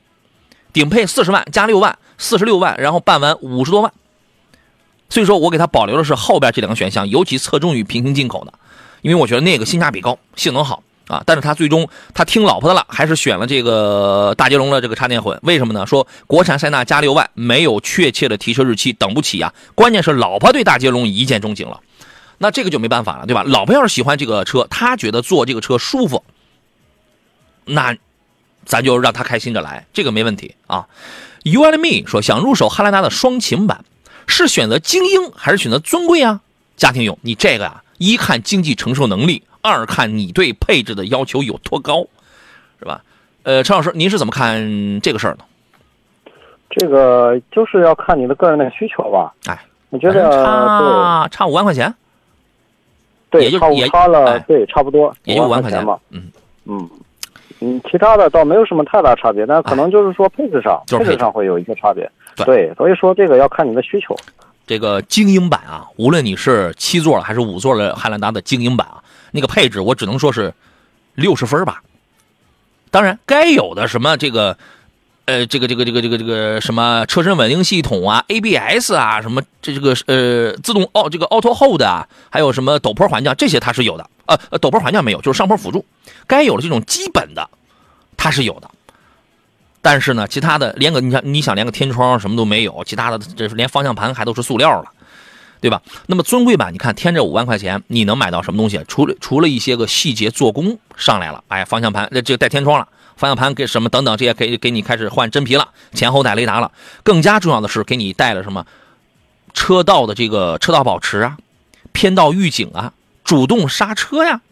[0.72, 3.92] 顶配四十万加六万，四十六万，然后办完五十多万。
[5.10, 8.52] 所以说我给他保留的是后边这两个选项，尤其侧重于平行进口的，
[9.02, 11.22] 因为我觉得那个性价比高，性能好啊。
[11.26, 15.38] 但是他最终他听老婆的了，还是选了这个大捷龙的这个插电混。
[15.42, 15.84] 为什么呢？
[15.84, 19.52] 说国产塞纳加六万，没有确切的提车日期，等不起啊。
[19.74, 21.80] 关键是老婆对大捷龙一见钟情了，
[22.38, 23.42] 那这个就没办法了，对吧？
[23.44, 26.22] 老婆要是喜欢这个车，他觉得坐这个车舒服，
[27.64, 27.96] 那
[28.64, 30.86] 咱就让他开心着来，这个没问题啊。
[31.42, 33.84] You and me 说想入手汉兰达的双擎版。
[34.30, 36.40] 是选择精英还是选择尊贵啊？
[36.76, 42.06] 家庭用，你这个呀，一看经济承受能力，二看你对配置的要求有多高，
[42.78, 43.02] 是吧？
[43.42, 45.44] 呃，陈老师，您是怎么看这个事儿呢？
[46.70, 49.34] 这个就是要看你的个人的需求吧。
[49.46, 49.58] 哎，
[49.90, 51.92] 我觉得差差五万块钱，
[53.28, 55.98] 对，也就差差了，对，差不多，也就五万块钱吧。
[56.10, 56.30] 嗯
[56.64, 56.88] 嗯
[57.60, 62.10] 嗯，其他的倒没有什么太大差别，但可能就是说配置上，配置上会有一些差别。
[62.36, 64.16] 对，所以说这个要看你的需求。
[64.66, 70.54] 这个精英版啊，无论你是七座还是五座的汉兰达的精英版啊，那个配置我只能说是
[71.14, 71.82] 六十分吧。
[72.90, 74.56] 当然，该有的什么这个
[75.24, 84.08] 呃，这个这个这个这个这个什么车身稳定系统啊，ABS 啊，什么这这个呃自动奥这个 Auto Hold 啊，还有什么陡坡缓降，这些它是有的。
[84.26, 85.84] 呃呃，陡坡缓降没有，就是上坡辅助，
[86.28, 87.48] 该有的这种基本的，
[88.16, 88.70] 它是有的。
[89.82, 94.90] 但是呢，其他的连个你想你想连个天窗什么都没有，其他的这是连方向盘还都是塑料了，
[95.60, 95.80] 对吧？
[96.06, 98.78] 那么尊贵版，你看添这五万块钱，你能买到什么东西？
[98.86, 106.70] 除了除了一些个细节做工上来了，哎，方向盘这这带天窗了，方向盘给什么等等这些给给你开始换真皮了，前后带雷达了。
[107.02, 108.66] 更加重要的是给你带了什么？
[109.54, 111.38] 车道的这个车道保持啊，
[111.92, 112.92] 偏道预警啊，
[113.24, 114.42] 主动刹车呀，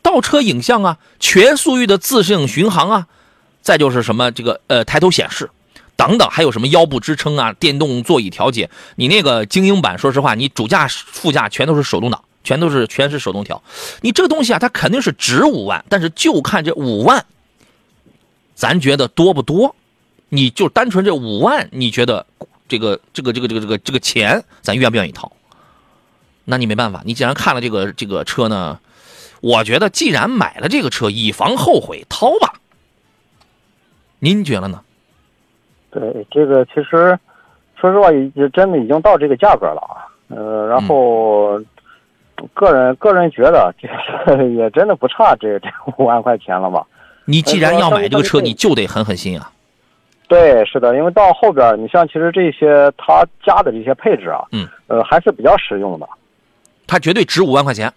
[0.00, 3.08] 倒车影像啊，全速域的自适应巡航啊。
[3.66, 5.50] 再就是什么这个呃抬头显示，
[5.96, 8.70] 等等，还有什么腰部支撑啊，电动座椅调节。
[8.94, 13.60] 你那个精英版，说实话，你主驾副驾全都是手动挡，全都是全是手动调。
[14.02, 17.26] 你这个东西啊，它肯定是值五万，但是就看这五万，
[18.54, 19.74] 咱觉得多不多？
[20.28, 22.24] 你就单纯这五万，你觉得
[22.68, 25.32] 这个这个这个这个这个这个钱，咱愿不愿意掏？
[26.44, 28.78] 那你没办法，你既然看了这个这个车呢，
[29.40, 32.55] 我觉得既然买了这个车，以防后悔，掏吧。
[34.18, 34.80] 您觉得呢？
[35.90, 37.18] 对这个，其实
[37.74, 40.04] 说实话，已真的已经到这个价格了啊。
[40.28, 41.58] 呃，然后
[42.52, 43.88] 个人个人觉得，这
[44.36, 46.86] 个也真的不差这这五万块钱了吧？
[47.24, 49.50] 你既然要买这个车，你就得狠狠心啊。
[50.28, 56.08] 对，是的，因为到后边，你像其实这些他加的这些配置啊，嗯，呃，还是比较实用的。
[56.86, 57.92] 它绝对值五万块钱。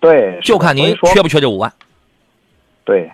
[0.00, 1.72] 对，就看您缺不缺这五万。
[2.84, 3.10] 对。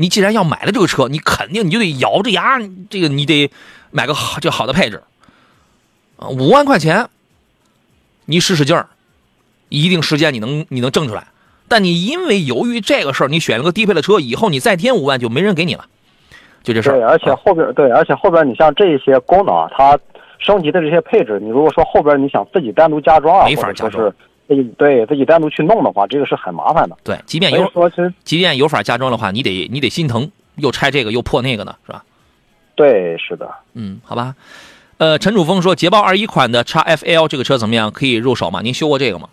[0.00, 2.58] 你既然要买了这个车，你肯定你就得咬着牙，
[2.88, 3.50] 这个你得
[3.90, 5.02] 买个好就好的配置。
[6.16, 7.10] 五万块钱，
[8.24, 8.88] 你使使劲儿，
[9.68, 11.26] 一定时间你能你能挣出来。
[11.68, 15.84] 但你因为由于这个事儿，你选了个低配的车，以后你再添五万就没人给你了，
[16.62, 16.94] 就这事儿。
[16.94, 19.98] 对，而且后边对，而且后边你像这些功能啊，它
[20.38, 24.10] 升级的这些配置，你如果说后边你想自己单独加装啊，没法加装。
[24.50, 26.96] 自己对自己单独去弄的话，这个是很麻烦的。
[27.04, 27.70] 对，即便有
[28.24, 32.04] 即便有法加装的话，你得你得心疼，又拆这个又破那个呢，是吧？
[32.74, 33.48] 对，是的。
[33.74, 34.34] 嗯，好吧。
[34.98, 37.92] 呃，陈楚峰说，捷豹二一款的 x FL 这个车怎么样？
[37.92, 38.60] 可以入手吗？
[38.60, 39.28] 您修过这个吗？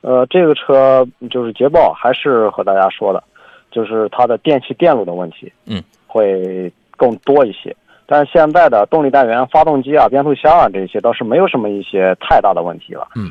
[0.00, 3.22] 呃，这个车就是捷豹，还是和大家说的，
[3.70, 7.76] 就是它的电气电路的问题，嗯，会更多一些。
[8.06, 13.06] 但是现在的动力单元、发动机啊、变速箱啊这些倒是没有什么一些太大的问题了。
[13.14, 13.30] 嗯。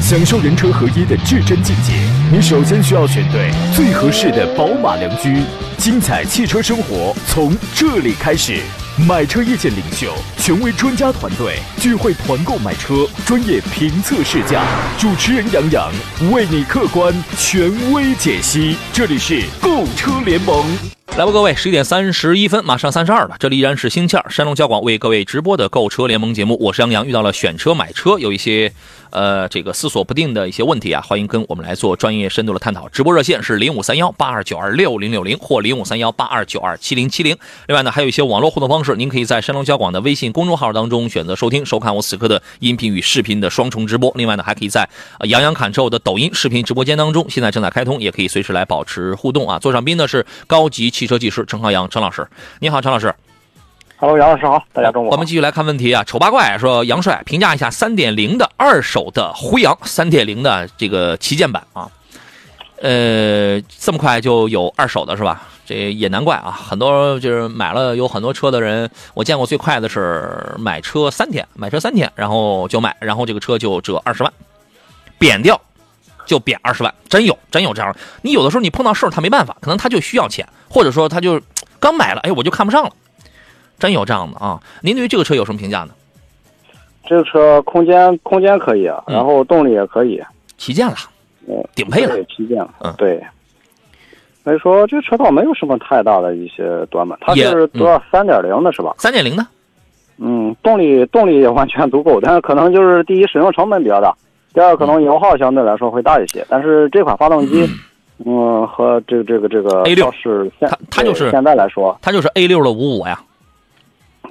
[0.00, 1.92] 享受人车合一的至臻境界。
[2.32, 5.42] 你首先需要选对最合适的宝马良驹，
[5.76, 8.60] 精彩汽车生活从这里开始。
[9.06, 14.64] 买车意见领袖，权威专家团队聚会团购买车，专业评测试驾，
[14.98, 15.92] 主持人杨洋
[16.32, 18.76] 为你客观权威解析。
[18.92, 20.66] 这里是购车联盟。
[21.16, 23.36] 来吧，各位，十一点三十一分，马上三十二了。
[23.38, 27.06] 这里依然是星期二，山东交广为各位直播的购车联盟节目，我是杨洋。
[27.06, 28.72] 遇到了选车买车有一些
[29.10, 32.88] 呃这个思索不定的一些问题啊，欢迎跟我们来做专业深度的探讨。
[32.88, 37.36] 直播热线是零五三幺八二九二六零六零或零五三幺八二九二七零七零。
[37.66, 44.12] 另外呢，还有一些网络互动方式，您可以在山东交广的微信公众号当中选择收听收看我此刻的音频与视频的双重直播。
[44.14, 44.88] 另外呢，还可以在
[45.24, 49.58] 杨洋侃车我的抖音视频直播间当中，现在正在开通，也可以随时来保持互动啊。
[49.58, 52.26] 座上宾呢是高级汽车技师陈浩洋，陈老师，
[52.60, 53.14] 你好，陈老师。
[54.00, 55.08] Hello，杨老师好，大家中午。
[55.10, 61.90] 我们继续来看问题啊，丑八怪说杨帅评价一下三点零的二手的辉昂，三点零的这个旗舰版啊，
[62.80, 65.42] 呃，这么快就有二手的是吧？
[65.66, 74.32] 这也难怪啊，很多就是买了有很多车的人，我见过最快的是买车三天，买车三天，然后就卖，然后这个车就折二十万，
[75.18, 75.60] 贬掉。
[76.24, 77.96] 就贬二十万，真有真有这样。
[78.20, 81.40] 你有的时候你碰到事儿，他没办法，可能他就需要钱，或者说他就
[81.80, 82.92] 刚买了，哎，我就看不上了，
[83.78, 84.60] 真有这样的啊。
[84.82, 85.90] 您对于这个车有什么评价呢？
[87.06, 90.22] 这个车空间空间可以啊，然后动力也可以，
[90.58, 90.94] 旗舰了，
[91.46, 93.22] 嗯，顶配了，对旗舰了，嗯，对。
[94.44, 98.94] 所以说这个车倒没有什么太大的一些短板，它是多少三点零的是吧？
[98.98, 99.46] 三点零的，
[100.18, 104.14] 嗯，动力动力也完全足够，但是可能就是第一使用成本比较大。
[104.54, 107.68] 第二，可能油耗相对来说会大一些，但是这款发动机，
[108.24, 113.18] 嗯，和这个这个这个 A 六是它它就是现在来说，它就是 A 六的五五呀。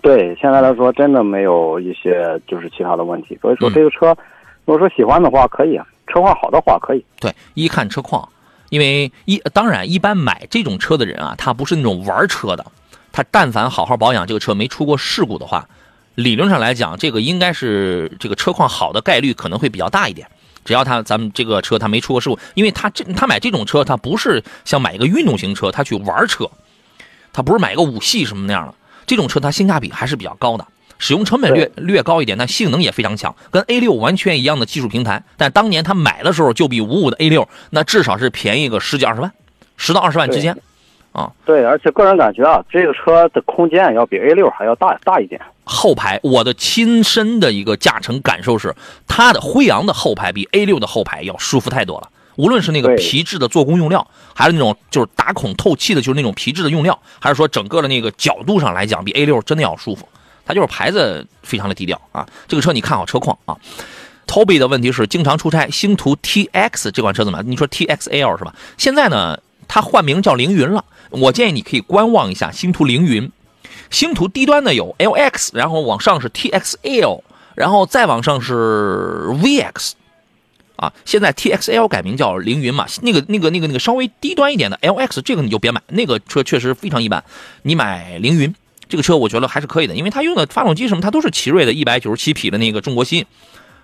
[0.08, 4.15] 对，现在来说真的没有一些就是其他的问题，所以说这个车，
[4.63, 7.04] 如果说喜欢的话可以，车况好的话可以。
[7.20, 8.30] 对，一看车况，
[8.70, 12.65] 因为一当然一般买这种车的人啊，他不是那种玩车的，
[13.12, 15.67] 他但凡好好保养这个车，没出过事故的话，
[16.15, 20.26] 理论上来讲，这个应该是这个车况好的概率可能会比较大一点。
[20.63, 26.50] 只要他咱们这个车他没出过事故，因为他这他买这种车，他不是像买一个运动型车，他去玩车，
[27.34, 28.74] 他不是买个五系什么那样的。
[29.08, 30.67] 这种车它性价比还是比较高的，
[31.00, 35.24] 使用成本略略高一点，但性能也非常强，跟 A 六完全一样的技术平台。
[35.38, 39.32] 但当年他买的时候就比五五的 A 六那至少是便宜个十几二十万，
[39.78, 40.56] 十到二十万之间。
[41.13, 45.41] 啊，对，而且个人感觉啊，这个车的空间要比 A 六还要大大一点。
[45.63, 48.76] 后排，我的亲身的一个驾乘感受是，
[49.08, 52.10] 它的辉昂的后排比 A 六的后排要舒服太多了。
[52.38, 60.08] 无论是那个皮质的做工用料，还是那种就是打孔透气的，就是那种皮质的用料，还是说整个的那个角度上来讲，比 A 六真的要舒服。
[60.45, 62.26] 它就是牌子非常的低调啊。
[62.47, 63.58] 这个车你看好车况啊。
[64.28, 67.41] Toby 的问题是，经常出差，星途 TX 这款车怎么？
[67.43, 68.54] 你说 TXL 是吧？
[68.78, 70.84] 现在呢，它换名叫凌云了。
[71.10, 73.32] 我建议你可以观望一下星途凌云，
[73.89, 77.21] 星途低端的有 LX，然后往上是 TXL，
[77.56, 79.93] 然后再往上是 VX，
[80.78, 87.24] 啊，现在 TXL 改名叫凌云嘛，那个那个那个那个稍微低端一点的 LX，这个你就别买，那个车确实非常一般，
[87.63, 88.56] 你买凌云
[88.88, 93.26] 这个车，我觉得还是可以的，因为它用的发动机什么，它都是奇瑞的197匹的那个中国芯，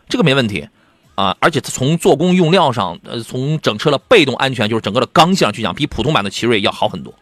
[0.07, 0.69] 这个没问题。
[1.15, 7.13] 啊，而且从做工用料上，呃，从整车的被动安全，就是整个的刚性上去讲，比普通版的奇瑞要好很多。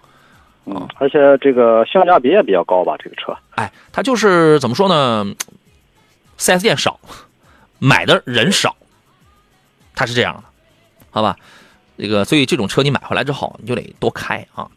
[0.65, 2.95] 嗯，而且这个性价比也比较高吧？
[3.03, 5.25] 这个车，哎，它就是怎么说呢
[6.39, 7.01] ？4S 店少，
[7.79, 8.77] 买的人少，
[9.95, 10.43] 它是这样的，
[11.09, 11.35] 好吧？
[11.97, 14.67] 这个，所以这种车你买回来之后，你就得多开啊。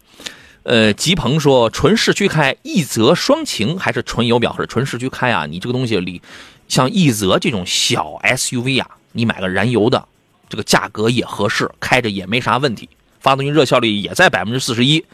[0.62, 5.46] 呃，吉鹏说，纯市区开奕泽双擎还是纯油表还是纯市区开啊？
[5.46, 6.22] 你这个东西里，
[6.68, 8.88] 像奕泽这种小 SUV 啊。
[9.16, 10.08] 你买个燃油的，
[10.48, 12.88] 这个价格也合适，开着也没啥问题，
[13.20, 15.04] 发动机热效率也在百分之四十一。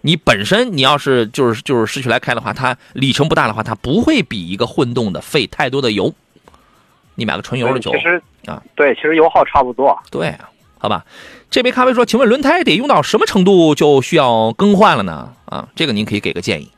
[0.00, 6.12] 你本身你要是就是就是市区来开的话，它里程不大的话，它不会比一个混动的费太多的油。
[7.14, 9.98] 你买个纯油的就其实啊，对，其实油耗差不多。
[10.10, 10.34] 对，
[10.78, 11.04] 好吧。
[11.50, 15.32] 这杯咖啡说，请问轮胎得用到什么程度就需要更换了呢？
[15.46, 16.70] 啊，这个您可以给个建议。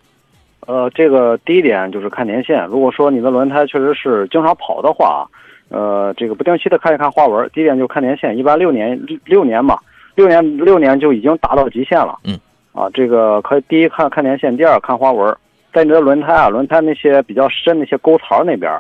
[0.67, 2.65] 呃，这个第一点就是看年限。
[2.67, 5.27] 如果说你的轮胎确实是经常跑的话。
[5.75, 9.79] 呃，这个不定期的看一看花纹，第一点就看年限，一般六年六年嘛，
[10.15, 12.19] 六年六年就已经达到极限了。
[12.25, 12.39] 嗯，
[12.75, 15.35] 啊，这个可以第一看看年限，第二看花纹。
[15.73, 18.71] 在你的轮胎啊，轮胎那些比较深那些沟槽那边，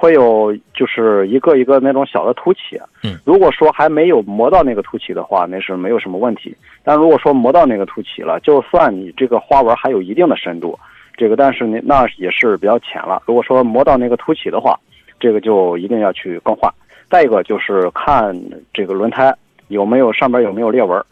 [0.00, 2.80] 会有就是一个一个那种小的凸起。
[3.02, 6.56] 嗯，如果说还没有磨到那个凸起的话，那是没有什么问题。
[6.82, 10.78] 但如果说磨到那个凸起了，就算你这个花纹还有一定的深度，
[11.18, 13.22] 这个但是那那也是比较浅了。
[13.26, 14.80] 如果说磨到那个凸起的话，
[15.18, 16.72] 这个就一定要去更换，
[17.10, 18.34] 再一个就是看
[18.72, 19.36] 这个轮胎
[19.68, 21.04] 有没有上边有没有裂纹，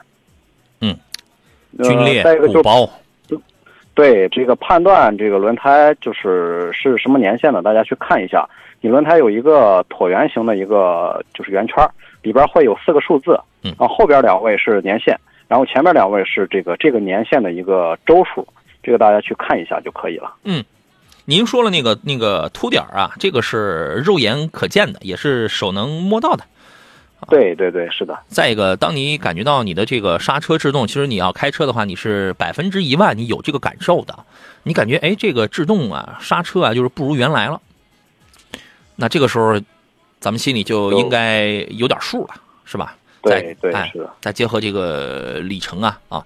[0.81, 0.96] 嗯，
[1.77, 2.88] 皲裂、就薄，
[3.94, 8.48] 对这个判断这个轮胎就是是什么年限的，大家去看一下，
[8.81, 11.87] 你轮胎有一个椭圆形的一个就是圆圈，
[12.23, 15.17] 里边会有四个数字，嗯，然后后边两位是年限，
[15.49, 18.47] 然后前面两位是这个这个年限的一个周数，
[18.83, 20.64] 这个大家去看一下就可以了，嗯。
[21.31, 26.43] 您说了那个那个凸点啊，这个是肉眼可见的，也是手能摸到的。
[27.29, 28.19] 对对对，是的。
[28.29, 34.19] 再一个，当你感觉到你的这个刹车制动，其实你要开车的话，你是百分之一万，你有这个感受的。
[34.62, 37.61] 你感觉哎，这个制动啊，刹车啊，就是不如原来了。
[39.01, 39.57] 那这个时候，
[40.19, 42.35] 咱们心里就应该有点数了，
[42.65, 42.97] 是吧？
[43.23, 46.25] 对对是的，再结合这个里程啊啊，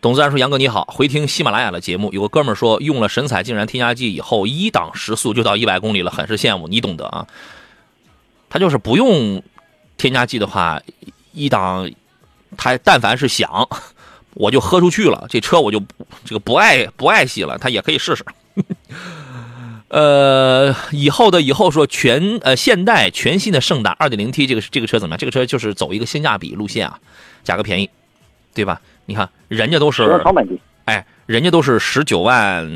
[0.00, 7.26] 董自然说杨哥你好，回听喜马拉雅的节目，有个哥们儿说用了神采竟然添加剂以后一档时速就到一百公里了，很是羡慕，你懂得啊。
[8.48, 9.42] 他就是不用
[9.96, 10.80] 添加剂的话，
[11.32, 11.90] 一档
[12.56, 13.68] 他但凡是想，
[14.34, 15.82] 我就喝出去了，这车我就
[16.24, 18.24] 这个不爱不爱惜了，他也可以试试。
[19.94, 25.18] 呃，以后的以后说全呃现代全新的胜达二点零 T 这个这个车怎么样？
[25.20, 26.98] 这个车就是走一个性价比路线啊，
[27.44, 27.88] 价格便宜，
[28.52, 28.80] 对吧？
[29.06, 30.02] 你看人家都是
[30.86, 32.68] 哎，人家都是十九万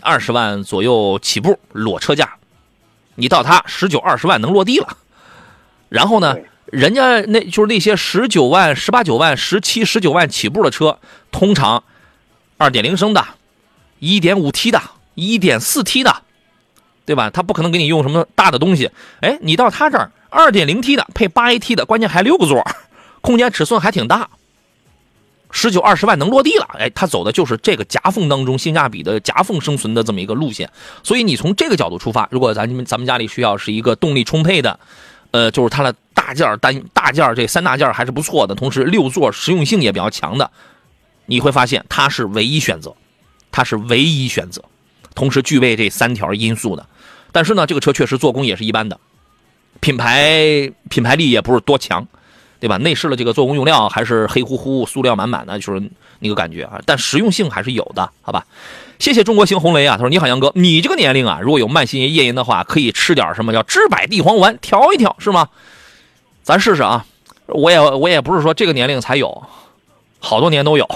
[0.00, 2.34] 二十万左右起步裸车价，
[3.16, 4.96] 你到他十九二十万能落地了，
[5.88, 6.36] 然后呢，
[6.66, 11.00] 人家那就是那些十九万十八九万十七十九万起步的车，
[11.32, 11.82] 通常
[12.58, 13.26] 二点零升的，
[13.98, 14.80] 一点五 T 的，
[15.16, 16.22] 一点四 T 的。
[17.06, 17.28] 对吧？
[17.30, 18.90] 他不可能给你用什么大的东西。
[19.20, 22.66] 哎，你到他这儿，二点零 T 的配八 AT 的，关键还六个座，
[23.20, 24.28] 空间尺寸还挺大，
[25.50, 26.66] 十九二十万能落地了。
[26.78, 30.70] 哎，他走的就是这个夹缝当中性价比的夹缝生存的这么一个路线。
[31.02, 34.80] 所以你从这个角度出发，如果咱们咱们家里需要是一个动力充沛的，
[35.30, 40.50] 呃，就是它的大件单大件这三大件还是不错的，同时六座实用性也比较强的，
[41.26, 42.94] 你会发现它是唯一选择，
[43.52, 44.64] 它是唯一选择。
[45.14, 46.84] 同时具备这三条因素的。
[47.34, 48.96] 但是呢，这个车确实做工也是一般的，
[49.80, 52.06] 品牌品牌力也不是多强，
[52.60, 52.76] 对吧？
[52.76, 55.82] 内饰的这个做工用料还是黑乎乎、塑料满满的，就是
[56.20, 56.80] 那个感觉啊。
[56.86, 58.46] 但实用性还是有的，好吧？
[59.00, 65.48] 谢谢中国行红雷啊，他说你好，杨哥，你这个年龄啊，如果有慢性夜淫的话，可以吃点什么叫知柏地黄丸调一调，是吗？
[66.44, 67.04] 咱试试啊。
[67.48, 69.42] 我也我也不是说这个年龄才有，
[70.20, 70.88] 好多年都有，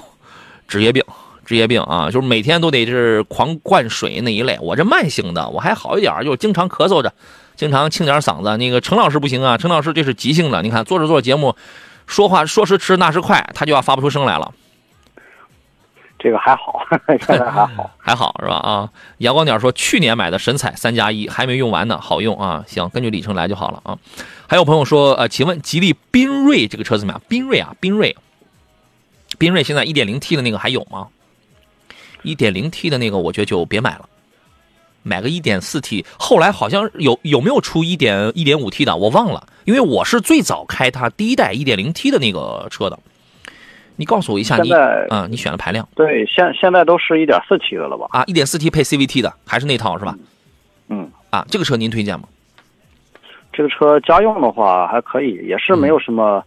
[0.68, 1.02] 职业病，
[1.48, 4.58] 职业病啊，就是每天都得是狂灌水那一类。
[4.60, 7.10] 我这慢性的，我还好一点，就是经常咳嗽着，
[7.56, 8.54] 经常清点嗓子。
[8.58, 11.56] 那个陈老师不行啊，陈老师这是急性的，你看做着做着节目，
[12.06, 14.52] 说话说时迟那时快，他就要发不出声来了。
[16.18, 18.56] 这个还好，现 在还好， 还好是吧？
[18.56, 22.62] 啊，阳光鸟说去年买的神采三加一还没用完呢，好用啊！
[22.66, 23.96] 行，根据里程来就好了啊。
[24.46, 27.22] 还有朋友说，呃，请问吉利缤瑞这个车怎么样？
[27.26, 28.14] 缤瑞啊，缤瑞，
[29.38, 31.06] 缤瑞现在 1.0T 的那个还有吗
[32.24, 34.08] ？1.0T 的那个我觉得就别买了，
[35.02, 36.04] 买个一点四 T。
[36.18, 42.98] 后来好像有有没有出一点一点五 T 的，我忘了，因为我是最早开它第一代一点零 T 的那个车的。
[43.96, 45.88] 你告诉我一下，你啊，你选的排量？
[45.96, 48.06] 对，现现在都是一点四 T 的了吧？
[48.10, 50.14] 啊，一点四 T 配 CVT 的，还是那套是吧？
[50.88, 52.28] 嗯，啊，这个车您推荐吗？
[53.52, 56.44] 这个车家用的话还可以，也是没有什么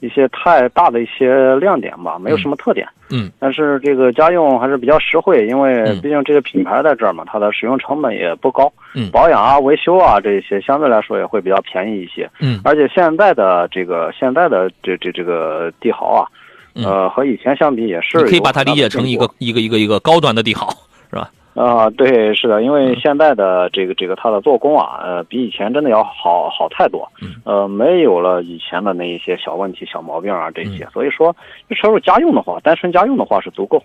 [0.00, 2.86] 一些太大的一些亮点吧，没有什么特点。
[3.10, 8.72] 嗯，但是这个家用还是比较实惠，因为毕竟这个品牌在这儿嘛，它的使用成本也不高。
[8.94, 12.28] 嗯，保养啊、维修啊这些相对来说也会比较便宜一些。
[12.40, 16.26] 嗯，而且现在的这个现在的这这这个帝豪啊。
[16.72, 20.68] 呃，和以前相比也是，可以把它理解成一个一个一个一个高端的帝豪，
[21.10, 21.28] 是吧？
[21.54, 27.10] 啊，对，是的，因为现在的这个这个它的做工啊，呃，比以前真的要好好太多，
[27.44, 31.34] 呃，没有了以前的那一些小问题、小毛病啊这些，所以说
[31.68, 33.82] 这车是家用的话，单纯家用的话是足够。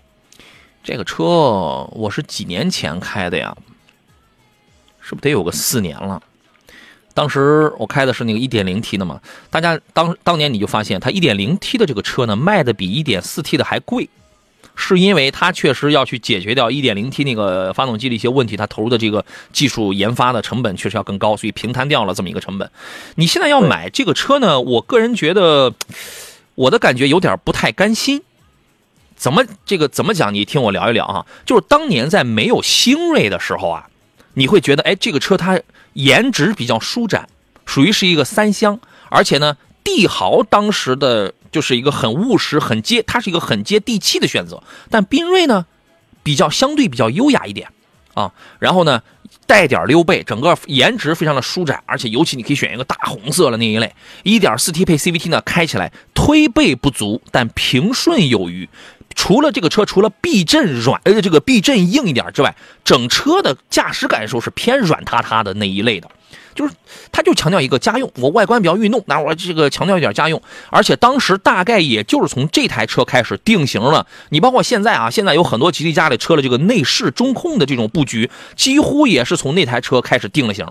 [0.82, 1.24] 这个车
[1.92, 3.56] 我是几年前开的呀，
[5.00, 6.22] 是不是得有个四年了？
[7.12, 14.08] 当时我开的是那个 1.0T 的嘛，大家当当年你就发现它 1.0T 的这个车呢，卖的比 1.4T 的还贵，
[14.76, 22.70] 是因为它确实要去解决掉 1.0T 那个发动机的一些问题，它投入的这个技术研发的成本确实要更高，所以平摊掉了这么一个成本。
[23.16, 25.74] 你现在要买这个车呢， 我个人觉得
[26.54, 28.22] 我的感觉有点不太甘心。
[29.16, 30.32] 怎么这个怎么讲？
[30.32, 33.88] 你听我聊一聊啊，就是当年在没有星瑞的时候啊，
[34.34, 35.60] 你会觉得哎，这个车它。
[35.96, 37.26] 颜值比较舒展，
[37.64, 44.62] 属于是一个三厢，而且呢，帝豪当时的就是一个很务实、很接，它是一个很接地气的选择。
[44.90, 45.64] 但缤瑞呢，
[46.22, 47.68] 比较相对比较优雅一点
[48.12, 49.02] 啊，然后呢，
[49.46, 53.94] 带点溜背，整个颜值非常的舒展，而且尤其你可以选一个大红色的那一类。
[54.24, 58.68] 1.4T 配 CVT 呢，开起来推背不足，但平顺有余。
[59.14, 62.54] 除了这个车，除了避震软，呃，这个避震硬一点之外，
[62.84, 66.10] 整车的驾驶感受是偏软塌塌的那一类的，
[66.56, 66.74] 就是
[67.12, 74.04] 他就强调一个家用，我外观比较运动，那我这个强调一点家用，而且当时大概也就是从这台车开始定型了。
[74.30, 80.66] 你包括现在啊，现在有很多吉利家里车的这个内饰中控的这种布局，几乎也是从那台车开始定了型。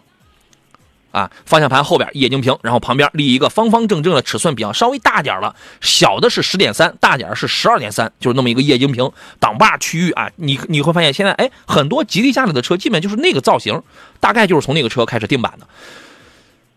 [1.16, 9.10] 啊，方向盘后边液晶屏，然后旁边立一个方方正正的，尺寸比较稍微大点了，小的是十点三，大点是十二点三，就是那么一个液晶屏。
[9.40, 13.82] 挡把区域啊，你你会发现现在哎，很多吉利家里的车基本就是那个造型，
[14.20, 15.66] 大概就是从那个车开始定版的。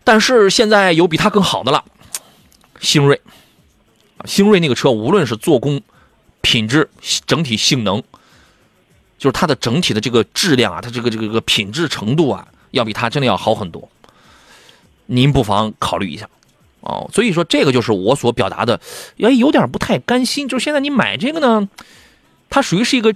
[0.04, 1.84] 但是现在有比它更好的了，
[2.80, 3.20] 星瑞，
[4.24, 5.82] 星瑞那个车无论是做工、
[6.42, 6.88] 品质、
[7.26, 8.00] 整体性能，
[9.18, 13.90] 就是它的整体的这个质量啊，它这个这个这个品质程度啊，要比它真的要好很多。
[15.10, 16.28] 您不妨考虑一下，
[16.80, 18.78] 哦，所以说这个就是我所表达的，
[19.20, 20.46] 哎，有点不太甘心。
[20.46, 21.66] 就是现在你买这个呢，
[22.50, 23.14] 它属于是一个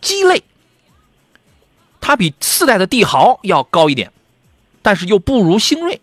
[0.00, 0.42] 鸡肋，
[2.00, 4.10] 它比四代的帝豪要高一点，
[4.82, 6.00] 但是又不如星瑞，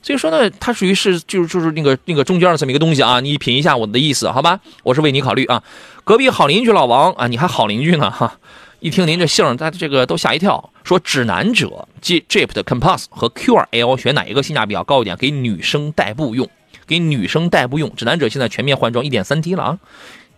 [0.00, 3.20] 所以说呢，它属于是就是就是那个那个中间的这么一个东西啊。
[3.20, 4.60] 你品一下我的意思，好吧？
[4.82, 5.62] 我是为你考虑啊。
[6.04, 8.38] 隔壁好邻居老王啊，你还好邻居呢哈。
[8.80, 10.70] 一听您这姓，他这个都吓一跳。
[10.84, 15.16] 说指南者，J Jeep 的 Compass 和 Q2L 选哪一个性价比要高一点？
[15.16, 16.48] 给女生代步用，
[16.86, 17.94] 给女生代步用。
[17.94, 19.78] 指南者现在全面换装 1.3T 了啊，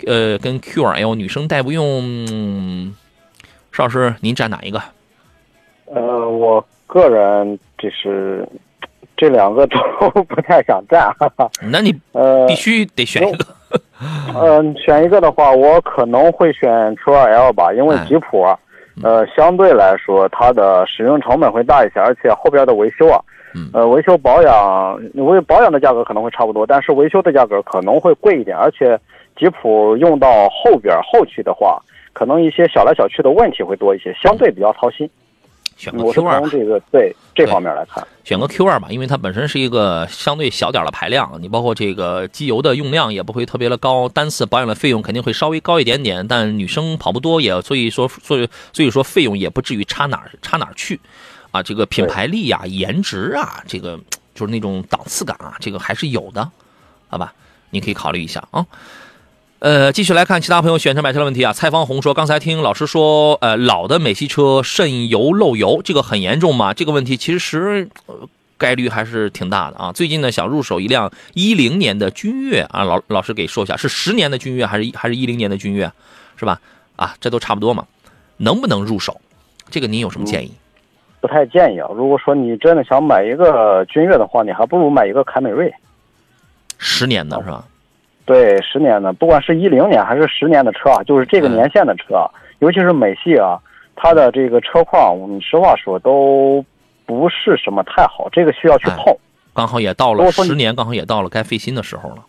[0.07, 2.93] 呃，跟 Q2L 女生代步用，
[3.71, 4.83] 邵老师您占哪一个？
[5.87, 8.47] 呃，我个人就是
[9.17, 11.15] 这两个都 不太想占。
[11.71, 13.47] 那你呃必须得选一个。
[14.35, 18.45] 嗯， 选一个的话，我可能会选 Q2L 吧，因为吉普，
[19.03, 23.21] 呃，相对来说它的使用成本会大一些，而且后边的维修啊，
[23.73, 28.99] 呃，维修保养，为保养的价格可能会差不多，但是维修的价格可能会贵一点，而且
[29.37, 31.81] 吉普用到后边后期的话，
[32.13, 35.09] 可能一些小来小去的问题会多一些，相对比较操心。
[35.77, 51.01] 选个 Q 二，从这个对这方面来看，选个 Q 二吧，因为它本身是一个相对小点的排量，你包括这个机油的用量也不会特别的高，单次保养的费用肯定会稍微高一点点，但女生跑不多也，所以说所以所以说费用也不至于差哪差哪去，
[51.51, 53.99] 啊，这个品牌力呀、颜值啊，这个
[54.35, 56.51] 就是那种档次感啊，这个还是有的，
[57.09, 57.33] 好吧？
[57.71, 58.67] 你可以考虑一下啊。
[59.63, 61.53] 呃，继续来看其他朋友选车买车的问题啊。
[61.53, 66.75] 蔡方红说，刚才听老师说，呃，老的美系车渗油漏油，这个很严重吗？
[66.75, 67.89] 这个问题其实
[68.59, 69.93] 概率还是挺大的啊。
[69.93, 75.89] 最近呢，想入手一辆一零年的君越啊，老老师给说一下，是十年的君越还是还是一零年的君越，
[76.37, 76.61] 是吧？
[76.97, 77.87] 啊，这都差不多嘛，
[78.39, 79.21] 能不能入手？
[79.71, 80.53] 这个您有什么建议？
[81.21, 81.89] 不太建议啊。
[81.95, 85.73] 如果说你真的想买一个君越的话，你还不如买一个凯美瑞，
[86.79, 87.65] 十年的是吧？
[88.25, 92.25] 对，十年的，不管是一零年还是十年的车啊，就是这个年限的车，
[92.61, 93.59] 尤其是美系啊，
[93.97, 96.65] 它的这个车况，我们实话说都
[97.05, 99.13] 不是什么太好，这个需要去碰。
[99.53, 102.25] 刚好也到了十年，刚好也到了该费心的时候了。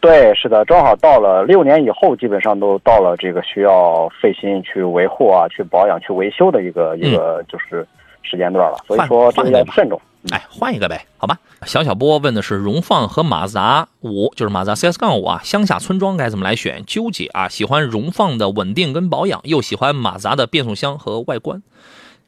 [0.00, 7.86] 对，是的，正好到了六年以后，基本上都到了这个需要费心去维护啊、去保养、去维修的一个一个就是
[8.22, 8.78] 时间段了。
[8.86, 10.00] 所以说，这个要慎重。
[10.30, 11.38] 哎，换一个呗，好吧。
[11.66, 16.82] 小小波问的是荣放和马自达五，就是马自达 CS 杠五啊，乡下村庄该怎么来选？
[16.86, 21.62] 纠结啊，喜欢荣放的稳定跟保养，又喜欢马自达的变速箱和外观，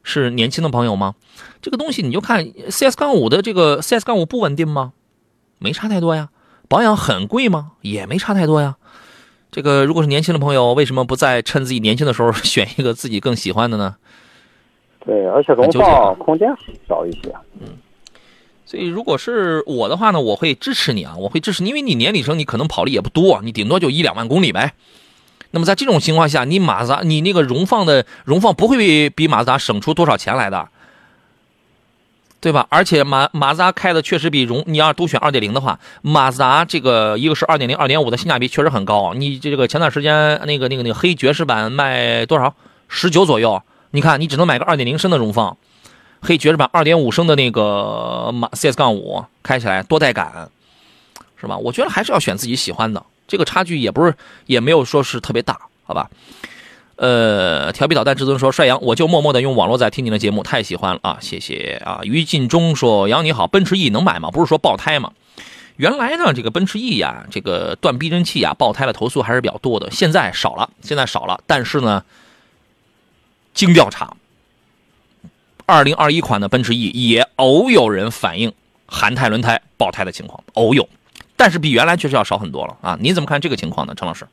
[0.02, 1.14] 是年轻的朋友吗？
[1.62, 4.92] 这个东西你就看 CS 杠五的这个 CS 杠五不稳定吗？
[5.58, 6.28] 没差太多呀。
[6.68, 7.72] 保养很贵吗？
[7.80, 8.76] 也没差太多呀。
[9.50, 13.96] 这个如果是年轻的朋友，为什么不再趁自己年轻的时候选一个自己更喜欢的呢？
[15.00, 16.48] 对，而且荣放空间
[16.88, 17.34] 小一些。
[17.60, 17.68] 嗯。
[18.66, 24.72] 所以，如果是我的话呢，我会支持你啊，我会支持你，因为你年里程你可能跑的也不多，你顶多就一两万公里呗。
[25.52, 30.68] 那么在这种情况下，你马自达你那个荣放的荣放不会比马自达省出多少钱来的，
[32.40, 32.66] 对吧？
[32.68, 39.14] 而且马马自达开的确实比荣，你要都选二点零的话，马自达这个一个是二点零、二点五的性价比确实很高。
[39.14, 42.52] 你这个前段时间那个那个那个黑爵士版卖多少？
[42.88, 43.62] 十九左右。
[43.92, 45.56] 你看，你只能买个二点零升的荣放。
[46.26, 50.50] 黑爵士版二点五升的那个马 CS 杠五开起来多带感，
[51.40, 51.56] 是吧？
[51.56, 54.14] 我觉得还是要选自己喜欢的，这个差距也不是
[54.46, 56.10] 也没有说是特别大，好吧？
[56.96, 62.00] 呃，调皮捣蛋至尊说帅阳，我就默默的用网络在听你的节目，太喜欢了啊，谢谢啊。
[62.02, 64.30] 于晋中说杨你好，奔驰 E 能买吗？
[64.30, 65.12] 不是说爆胎吗？
[65.76, 72.02] 原来呢，这个奔驰 E 呀，这个断避震器呀，爆胎的投诉还是比较多的，现在少了，现在少了，但是呢，
[73.52, 74.16] 经调查。
[75.66, 78.52] 二零二一款的奔驰 E 也偶有人反映
[78.86, 80.88] 含胎轮胎爆胎的情况，偶有，
[81.36, 82.96] 但是比原来确实要少很多了啊！
[83.00, 84.24] 你怎么看这个情况呢，陈老师？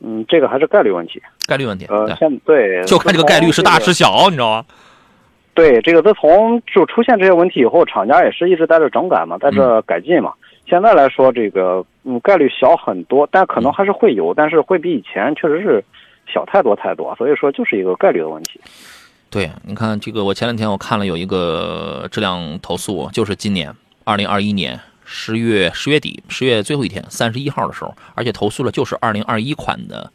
[0.00, 1.86] 嗯，这个还是概率问题，概率问题。
[1.88, 4.64] 呃，现对，就看这个概率是大是小，你知道吗？
[5.54, 10.32] 对，这个自从就出现这些问题以后，厂家也是一直在这整改嘛，在这改进嘛。
[10.68, 15.82] 现在来说，这个嗯概率小很多，但可能还是会有，但是会比以前确实是
[16.32, 18.60] 小太多太多，所以说就是一个概率的问题。
[19.30, 23.74] 对，你看这个，我前两天我看了有一个质量投诉，就是今年
[24.04, 30.10] 二零二一年十月十月底十月最后一天三十一号的时候，而且投诉了就是二零二一款的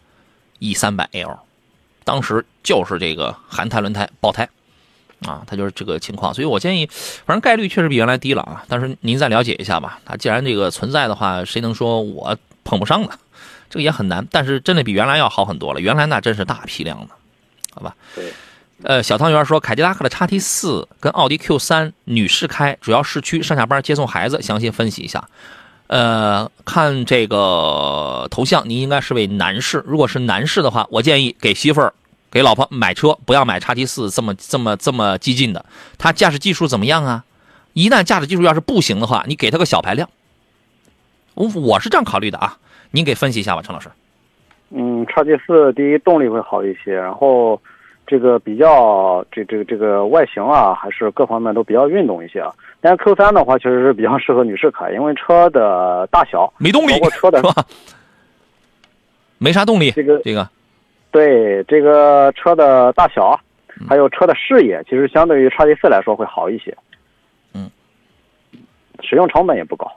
[0.58, 1.38] E 三百 L，
[2.04, 4.50] 当时就是这个韩胎轮胎爆胎，
[5.28, 6.88] 啊，它就是这个情况，所以我建议，
[7.26, 13.10] 反正概率确实比原来低了啊，但是您再了解一下吧，它既然这个存在的话，谁能说我碰不上呢？
[13.70, 17.10] 这个也很难，但是真的比原来要好很多了，原来那真是大批量的，
[17.76, 17.96] 好吧？
[18.16, 18.34] 对。
[18.84, 25.24] 呃，小汤圆说，凯迪拉克的叉 T 四跟奥迪 Q 三女士开，主要市区上下班接送孩子，详细分析一下。
[25.88, 29.82] 呃，看这个头像，您应该是位男士。
[29.88, 31.94] 如果是男士的话，我建议给媳妇儿、
[32.30, 35.66] 给老婆买车，不要买叉 T 四这么这么这么激进的。
[35.98, 37.24] 他驾驶技术怎么样啊？
[37.72, 40.10] 一旦驾驶技术要是不行的话，你给他个小排量。
[41.36, 42.58] 我我是这样考虑的啊，
[42.92, 43.90] 您给分析一下吧，陈老师。
[44.72, 47.62] 嗯，叉 T 四第一动力会好一些，然后。
[48.06, 52.54] 这个比较这这个这个外形啊，还是各方面都比较运动一些啊。
[52.82, 57.66] 但是 Q 三的话，确实是比较适合女士开，因为车的大小没动力，包括车的是吧？
[59.38, 59.92] 没啥动力。
[59.92, 60.50] 这个这个，
[61.12, 63.40] 对这个车的大小，
[63.88, 66.78] 还有车的视野，其实相对于叉 T 四来说会好一些。
[67.54, 67.72] 嗯，
[69.02, 69.90] 使用成本也不高。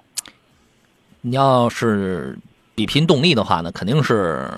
[1.21, 2.39] 你要是
[2.77, 4.49] 比拼动力的话呢，肯定是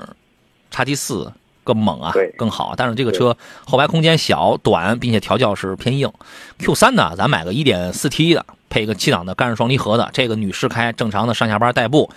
[0.70, 1.32] 叉 T 四。
[1.68, 2.72] 更猛啊，更好。
[2.74, 6.10] 但是这个车后排空间小、短，并且调教是偏硬。
[6.58, 12.08] Q 三呢，咱买个 1.4T 的，配一个七档的干式双离合的，这个女士开，正常的上下班代步，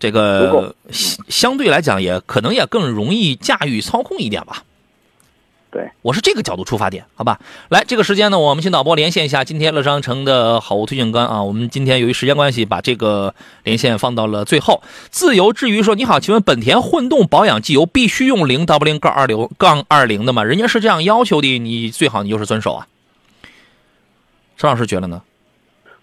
[0.00, 4.64] 这个相相对来讲也可能也更容易驾驭操控一点吧。
[5.76, 7.38] 对，我是这个角度出发点，好吧？
[7.68, 11.42] 来，这个时间呢，我们请导播连线一下今天乐商城的好物推荐官啊。
[11.42, 14.80] 我们今天由于时间关系，把这个连线放到了最后。
[15.10, 20.42] 自由之余说：“你好，请问本田混动保养机油必须用零 W 零杠二零杠二零的吗？
[20.42, 22.86] 人家是这样要求的，你最好你就是遵守啊。”
[24.56, 25.20] 陈老师觉得呢？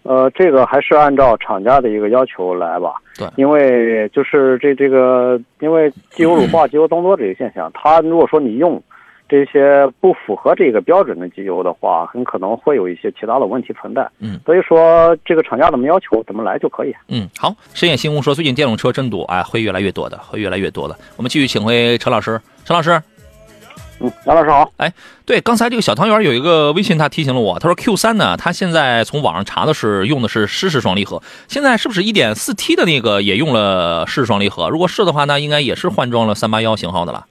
[0.04, 2.94] 呃，这个还是按照厂家的一个要求来吧。
[3.18, 8.82] 对因为就是这这个，因为机油乳化、机油增多这个现象，它如果说你用
[9.30, 14.08] 这些不符合这个标准的机油的话，很可能会有一些其他的问题存在。
[14.20, 16.94] 嗯，所以说这个厂家怎么要求怎么来就可以。
[17.08, 17.56] 嗯，好。
[17.74, 20.96] 深夜新闻说，最近电动车真多，啊，会越来越多的，会越来越多的。
[21.18, 23.02] 我们继续请回陈老师，陈老师。
[24.00, 24.70] 嗯，杨老师好。
[24.78, 24.92] 哎，
[25.26, 34.70] 对，刚才这个小汤圆有一个微信，他提醒了我，他说 Q 三呢，他现在从网上查的是用的是湿式双离合，现在是不是 1.4T 的那个也用了湿式双离合？
[34.70, 37.26] 如果是的话，那应该也是换装了381型号的了，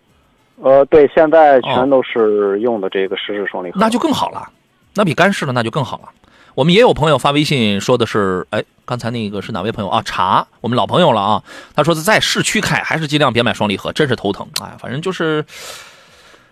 [0.62, 3.80] 呃，对，现在全都是用的这个湿式双离合。
[3.80, 4.48] 那就更好了，
[4.94, 6.08] 那比干式的那就更好了。
[6.54, 10.02] 我们也有朋友发微信说的是，哎，刚才那个是哪位朋友啊？
[10.04, 11.42] 查我们老朋友了啊，
[11.74, 14.46] 他说在市区开还是尽量别买双离合，真是头疼。
[14.60, 15.44] 哎，反正就是，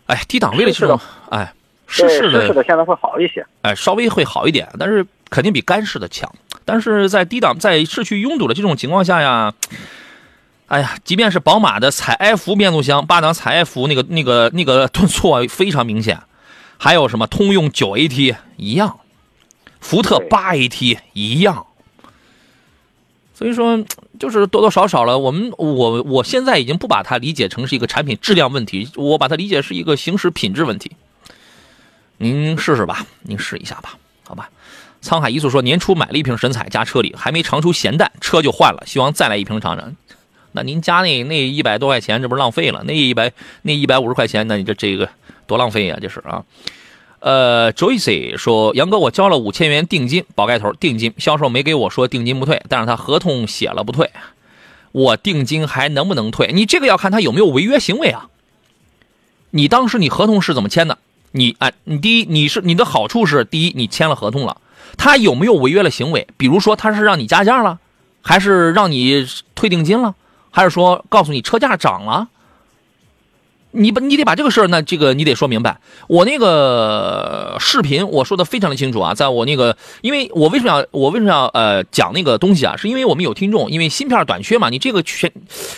[0.06, 0.98] 哎，低档位的这种，
[1.28, 1.52] 哎，
[1.86, 3.46] 湿式的湿式的现在会好一些。
[3.62, 6.28] 哎，稍微会好一点，但是肯定比干式的强。
[6.64, 9.52] 但是在低档、在市区拥堵的这种情况下呀，
[10.70, 16.20] 哎呀，即便是宝马的采埃孚变速箱，八档采埃孚那个、那个、那个顿挫非常明显，
[16.78, 19.00] 还有什么通用九 AT 一样，
[19.80, 21.66] 福特对八 AT 一样。
[23.34, 23.84] 所以说，
[24.20, 30.92] 就是多多少少了，我们我我现在已经不把它理解成是一个产品质量问题，我把它理解是一个行驶品质问题。
[32.18, 34.48] 您试试吧，您试一下吧，好吧。
[35.02, 39.96] 沧海一粟说，年初买了一瓶神采加车里，还没尝出咸淡，车就换了，希望再来一瓶尝尝。
[40.52, 42.82] 那您加那那一百多块钱，这不是浪费了？
[42.84, 43.32] 那一百
[43.62, 45.08] 那一百五十块钱，那你这这个
[45.46, 46.44] 多浪费呀、这是啊。
[47.20, 54.10] 呃，Joyce 说，杨哥，我交了五千元定金，宝盖头定金，销售没给我说定金不退，但是他合同写了不退，
[54.92, 56.50] 我定金还能不能退？
[56.54, 58.28] 你这个要看他有没有违约行为啊。
[59.50, 60.96] 你当时你合同是怎么签的？
[61.32, 64.56] 你哎，你第一，你是你的好处是第一，你签了合同了，
[64.96, 66.26] 他有没有违约了行为？
[66.38, 67.78] 比如说他是让你加价了，
[68.22, 70.14] 还是让你退定金了，
[70.50, 72.28] 还是说告诉你车价涨了？
[73.72, 75.78] 你把，你得把这个事儿，那这个你得说明白。
[76.08, 82.76] 我那个视频我说的非常的清楚啊，在我那个，因为我为什么要我为什么要呃讲那个东西啊？
[82.76, 85.30] 是因为我们有听众，因为芯片短缺嘛，你这个全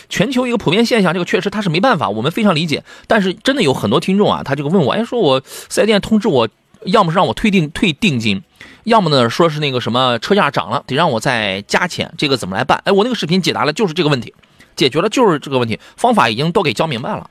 [0.08, 2.82] 全球一个普遍现象，这个确实它是没办法，我们非常理解。
[3.06, 6.48] 但是真的有很多听众啊，他这个问我，哎，说我四 S 店通知我，
[6.86, 8.42] 要么是让我退定退定金，
[8.84, 12.80] 要么呢说是那个什么车价涨了，得让我再加钱，这个怎么来办？
[12.86, 14.32] 哎，我那个视频解答了就是这个问题，
[14.76, 17.28] 解决了就是这个问题，方法已经都给教明白了。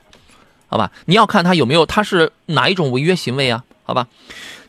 [0.68, 3.62] 好吧，你要看他有没有，他是哪一种违约行为啊？
[3.84, 4.06] 好吧，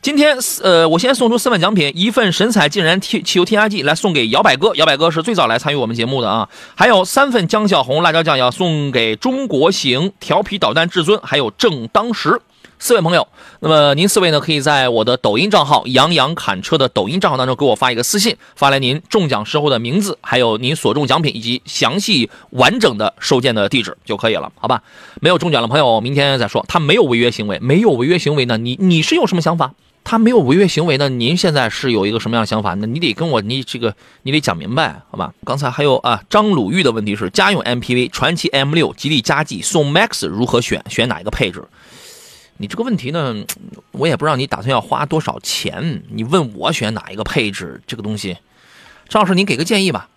[0.02, 12.40] 今天呃，我先送出四份奖品，一份神采竟然汽汽油添加剂来送给摇摆哥，摇摆哥是最早来参与我们节目的啊，还有三份江小红辣椒酱要送给中国行调皮捣蛋至尊，还有正当时。
[12.84, 13.26] 四位朋友，
[13.60, 24.82] 那么您四位呢，可以在我的抖音账号“杨洋侃车”的抖音账号当中给我发一个私信，发来您中奖时候的名字，还有您所中奖品以及详细完整的收件的地址就可以了，好吧？
[25.22, 26.62] 没有中奖的朋友，明天再说。
[26.68, 29.72] 他没有违约行为，没有违约行为呢，你你是有什么想法？
[30.06, 32.74] 他没有违约行为呢，您现在是有一个什么样的想法？
[32.74, 35.32] 那你得跟我，你这个你得讲明白，好吧？
[35.46, 40.84] 刚才还有啊，张鲁豫的问题是，家用 MPV 传祺 M 六、吉利嘉际宋 MAX 如何选？
[40.90, 41.64] 选哪一个配置？
[42.56, 43.34] 你这个问题呢，
[43.92, 46.02] 我也不知道你打算要花多少钱。
[46.10, 48.36] 你问我选哪一个配置，这个东西，
[49.08, 50.08] 张老师您给个建议吧。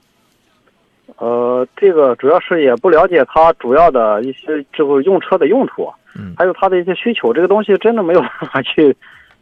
[1.17, 8.95] 呃，这个主要是也不了解它主要的一些这个用车的用途，嗯还有它的一些需求，这个东西真的没有办法去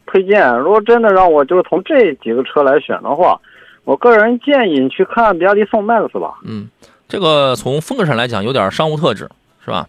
[0.06, 0.56] 推荐。
[0.60, 3.38] 如果真的让我就是从这几个车来选的话，
[3.84, 6.36] 我个人建议你去看比亚迪宋 MAX 吧。
[6.46, 6.70] 嗯，
[7.10, 9.30] 这个从风格上来讲有点商务特质，
[9.66, 9.86] 是吧？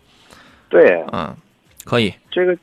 [0.68, 1.32] 对，嗯，
[1.84, 2.12] 可以。
[2.30, 2.56] 这个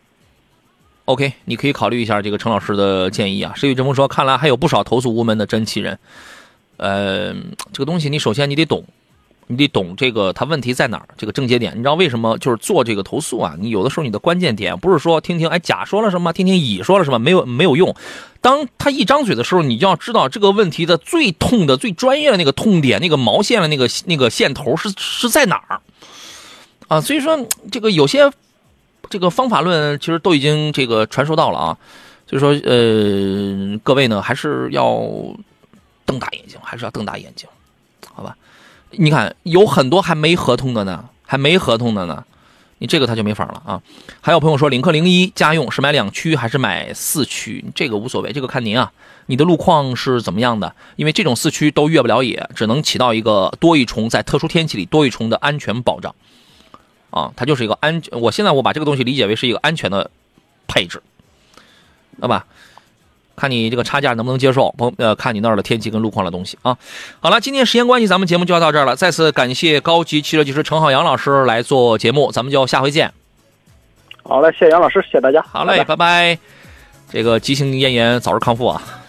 [1.05, 3.51] OK，你可以考虑一下这个陈老师的建议啊。
[3.55, 5.99] 石宇之风说，看来还有不少投诉无门的真气人。
[6.77, 7.33] 呃，
[7.73, 8.85] 这个东西你首先你得懂，
[9.47, 11.73] 你得懂这个他问题在哪儿，这个症结点。
[11.73, 13.55] 你知道为什么就是做这个投诉啊？
[13.59, 17.93] 你有的时候你的关键点不是说听听哎甲说了什么，听听乙说了什么，没有没有用。
[18.39, 25.81] 当他一张嘴的时候，你就要知道这个问题的最痛的、最专业的那个痛点，那个毛线的那个那个线头是是在哪儿
[26.87, 27.01] 啊？
[27.01, 28.31] 所以说这个有些
[29.09, 31.77] 这个方法论其实都已经这个传授到了啊，
[32.27, 35.01] 所以说呃，各位呢还是要
[36.05, 37.47] 瞪大眼睛，还是要瞪大眼睛，
[38.13, 38.35] 好吧？
[38.91, 42.23] 你看有很多还没合同的呢，还没合同的呢，
[42.79, 43.81] 你这个他就没法了啊。
[44.21, 47.63] 还有朋友说领克零一家用是买两驱还是买四驱？
[47.75, 48.91] 这个无所谓，这个看您啊，
[49.27, 50.75] 你的路况是怎么样的？
[50.95, 56.13] 因为这种四驱都越不了野，只能起到一个多一重在特殊天气里多一重的安全保障。
[57.13, 60.09] 啊，它就是一个安，我现在我把这个东西理解为是一个安全的
[60.67, 60.99] 配置，
[62.19, 62.45] 好吧？
[63.35, 66.77] 看你这个差价能不能接受，朋呃，看你那儿的天气跟路况的东西啊。
[67.19, 68.95] 好了，今天时间关系，咱们节目就要到这儿了。
[68.95, 73.13] 再次感谢高级汽车技师程浩洋老师来做节目，咱们就下回见。
[74.23, 75.41] 好嘞，谢谢杨老师，谢谢大家。
[75.41, 76.37] 好嘞，拜拜。
[77.11, 79.02] 这个急性咽炎早日康复啊。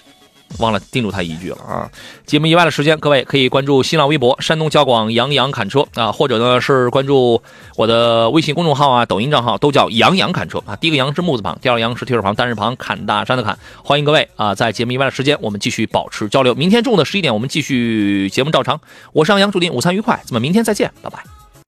[0.58, 1.90] 忘了叮嘱他一句了啊！
[2.24, 7.42] 节目以外的时间，各位可以关注新浪微博“山东交广杨洋侃车”啊，或者呢是关注
[7.76, 10.76] 我的微信公众号啊、抖音账号，都叫“杨洋侃车”啊。
[10.76, 13.58] 第一个“杨”是木字旁，第二个“杨”是提手旁，单人旁，侃大山的侃。
[13.82, 16.54] 欢迎各位啊，在节目以外的时间，我们继续保持交流。
[16.54, 18.80] 明天中午的十一点，我们继续节目照常。
[19.12, 21.43] 我是杨洋，祝您午餐愉快，咱们明天再见，拜拜。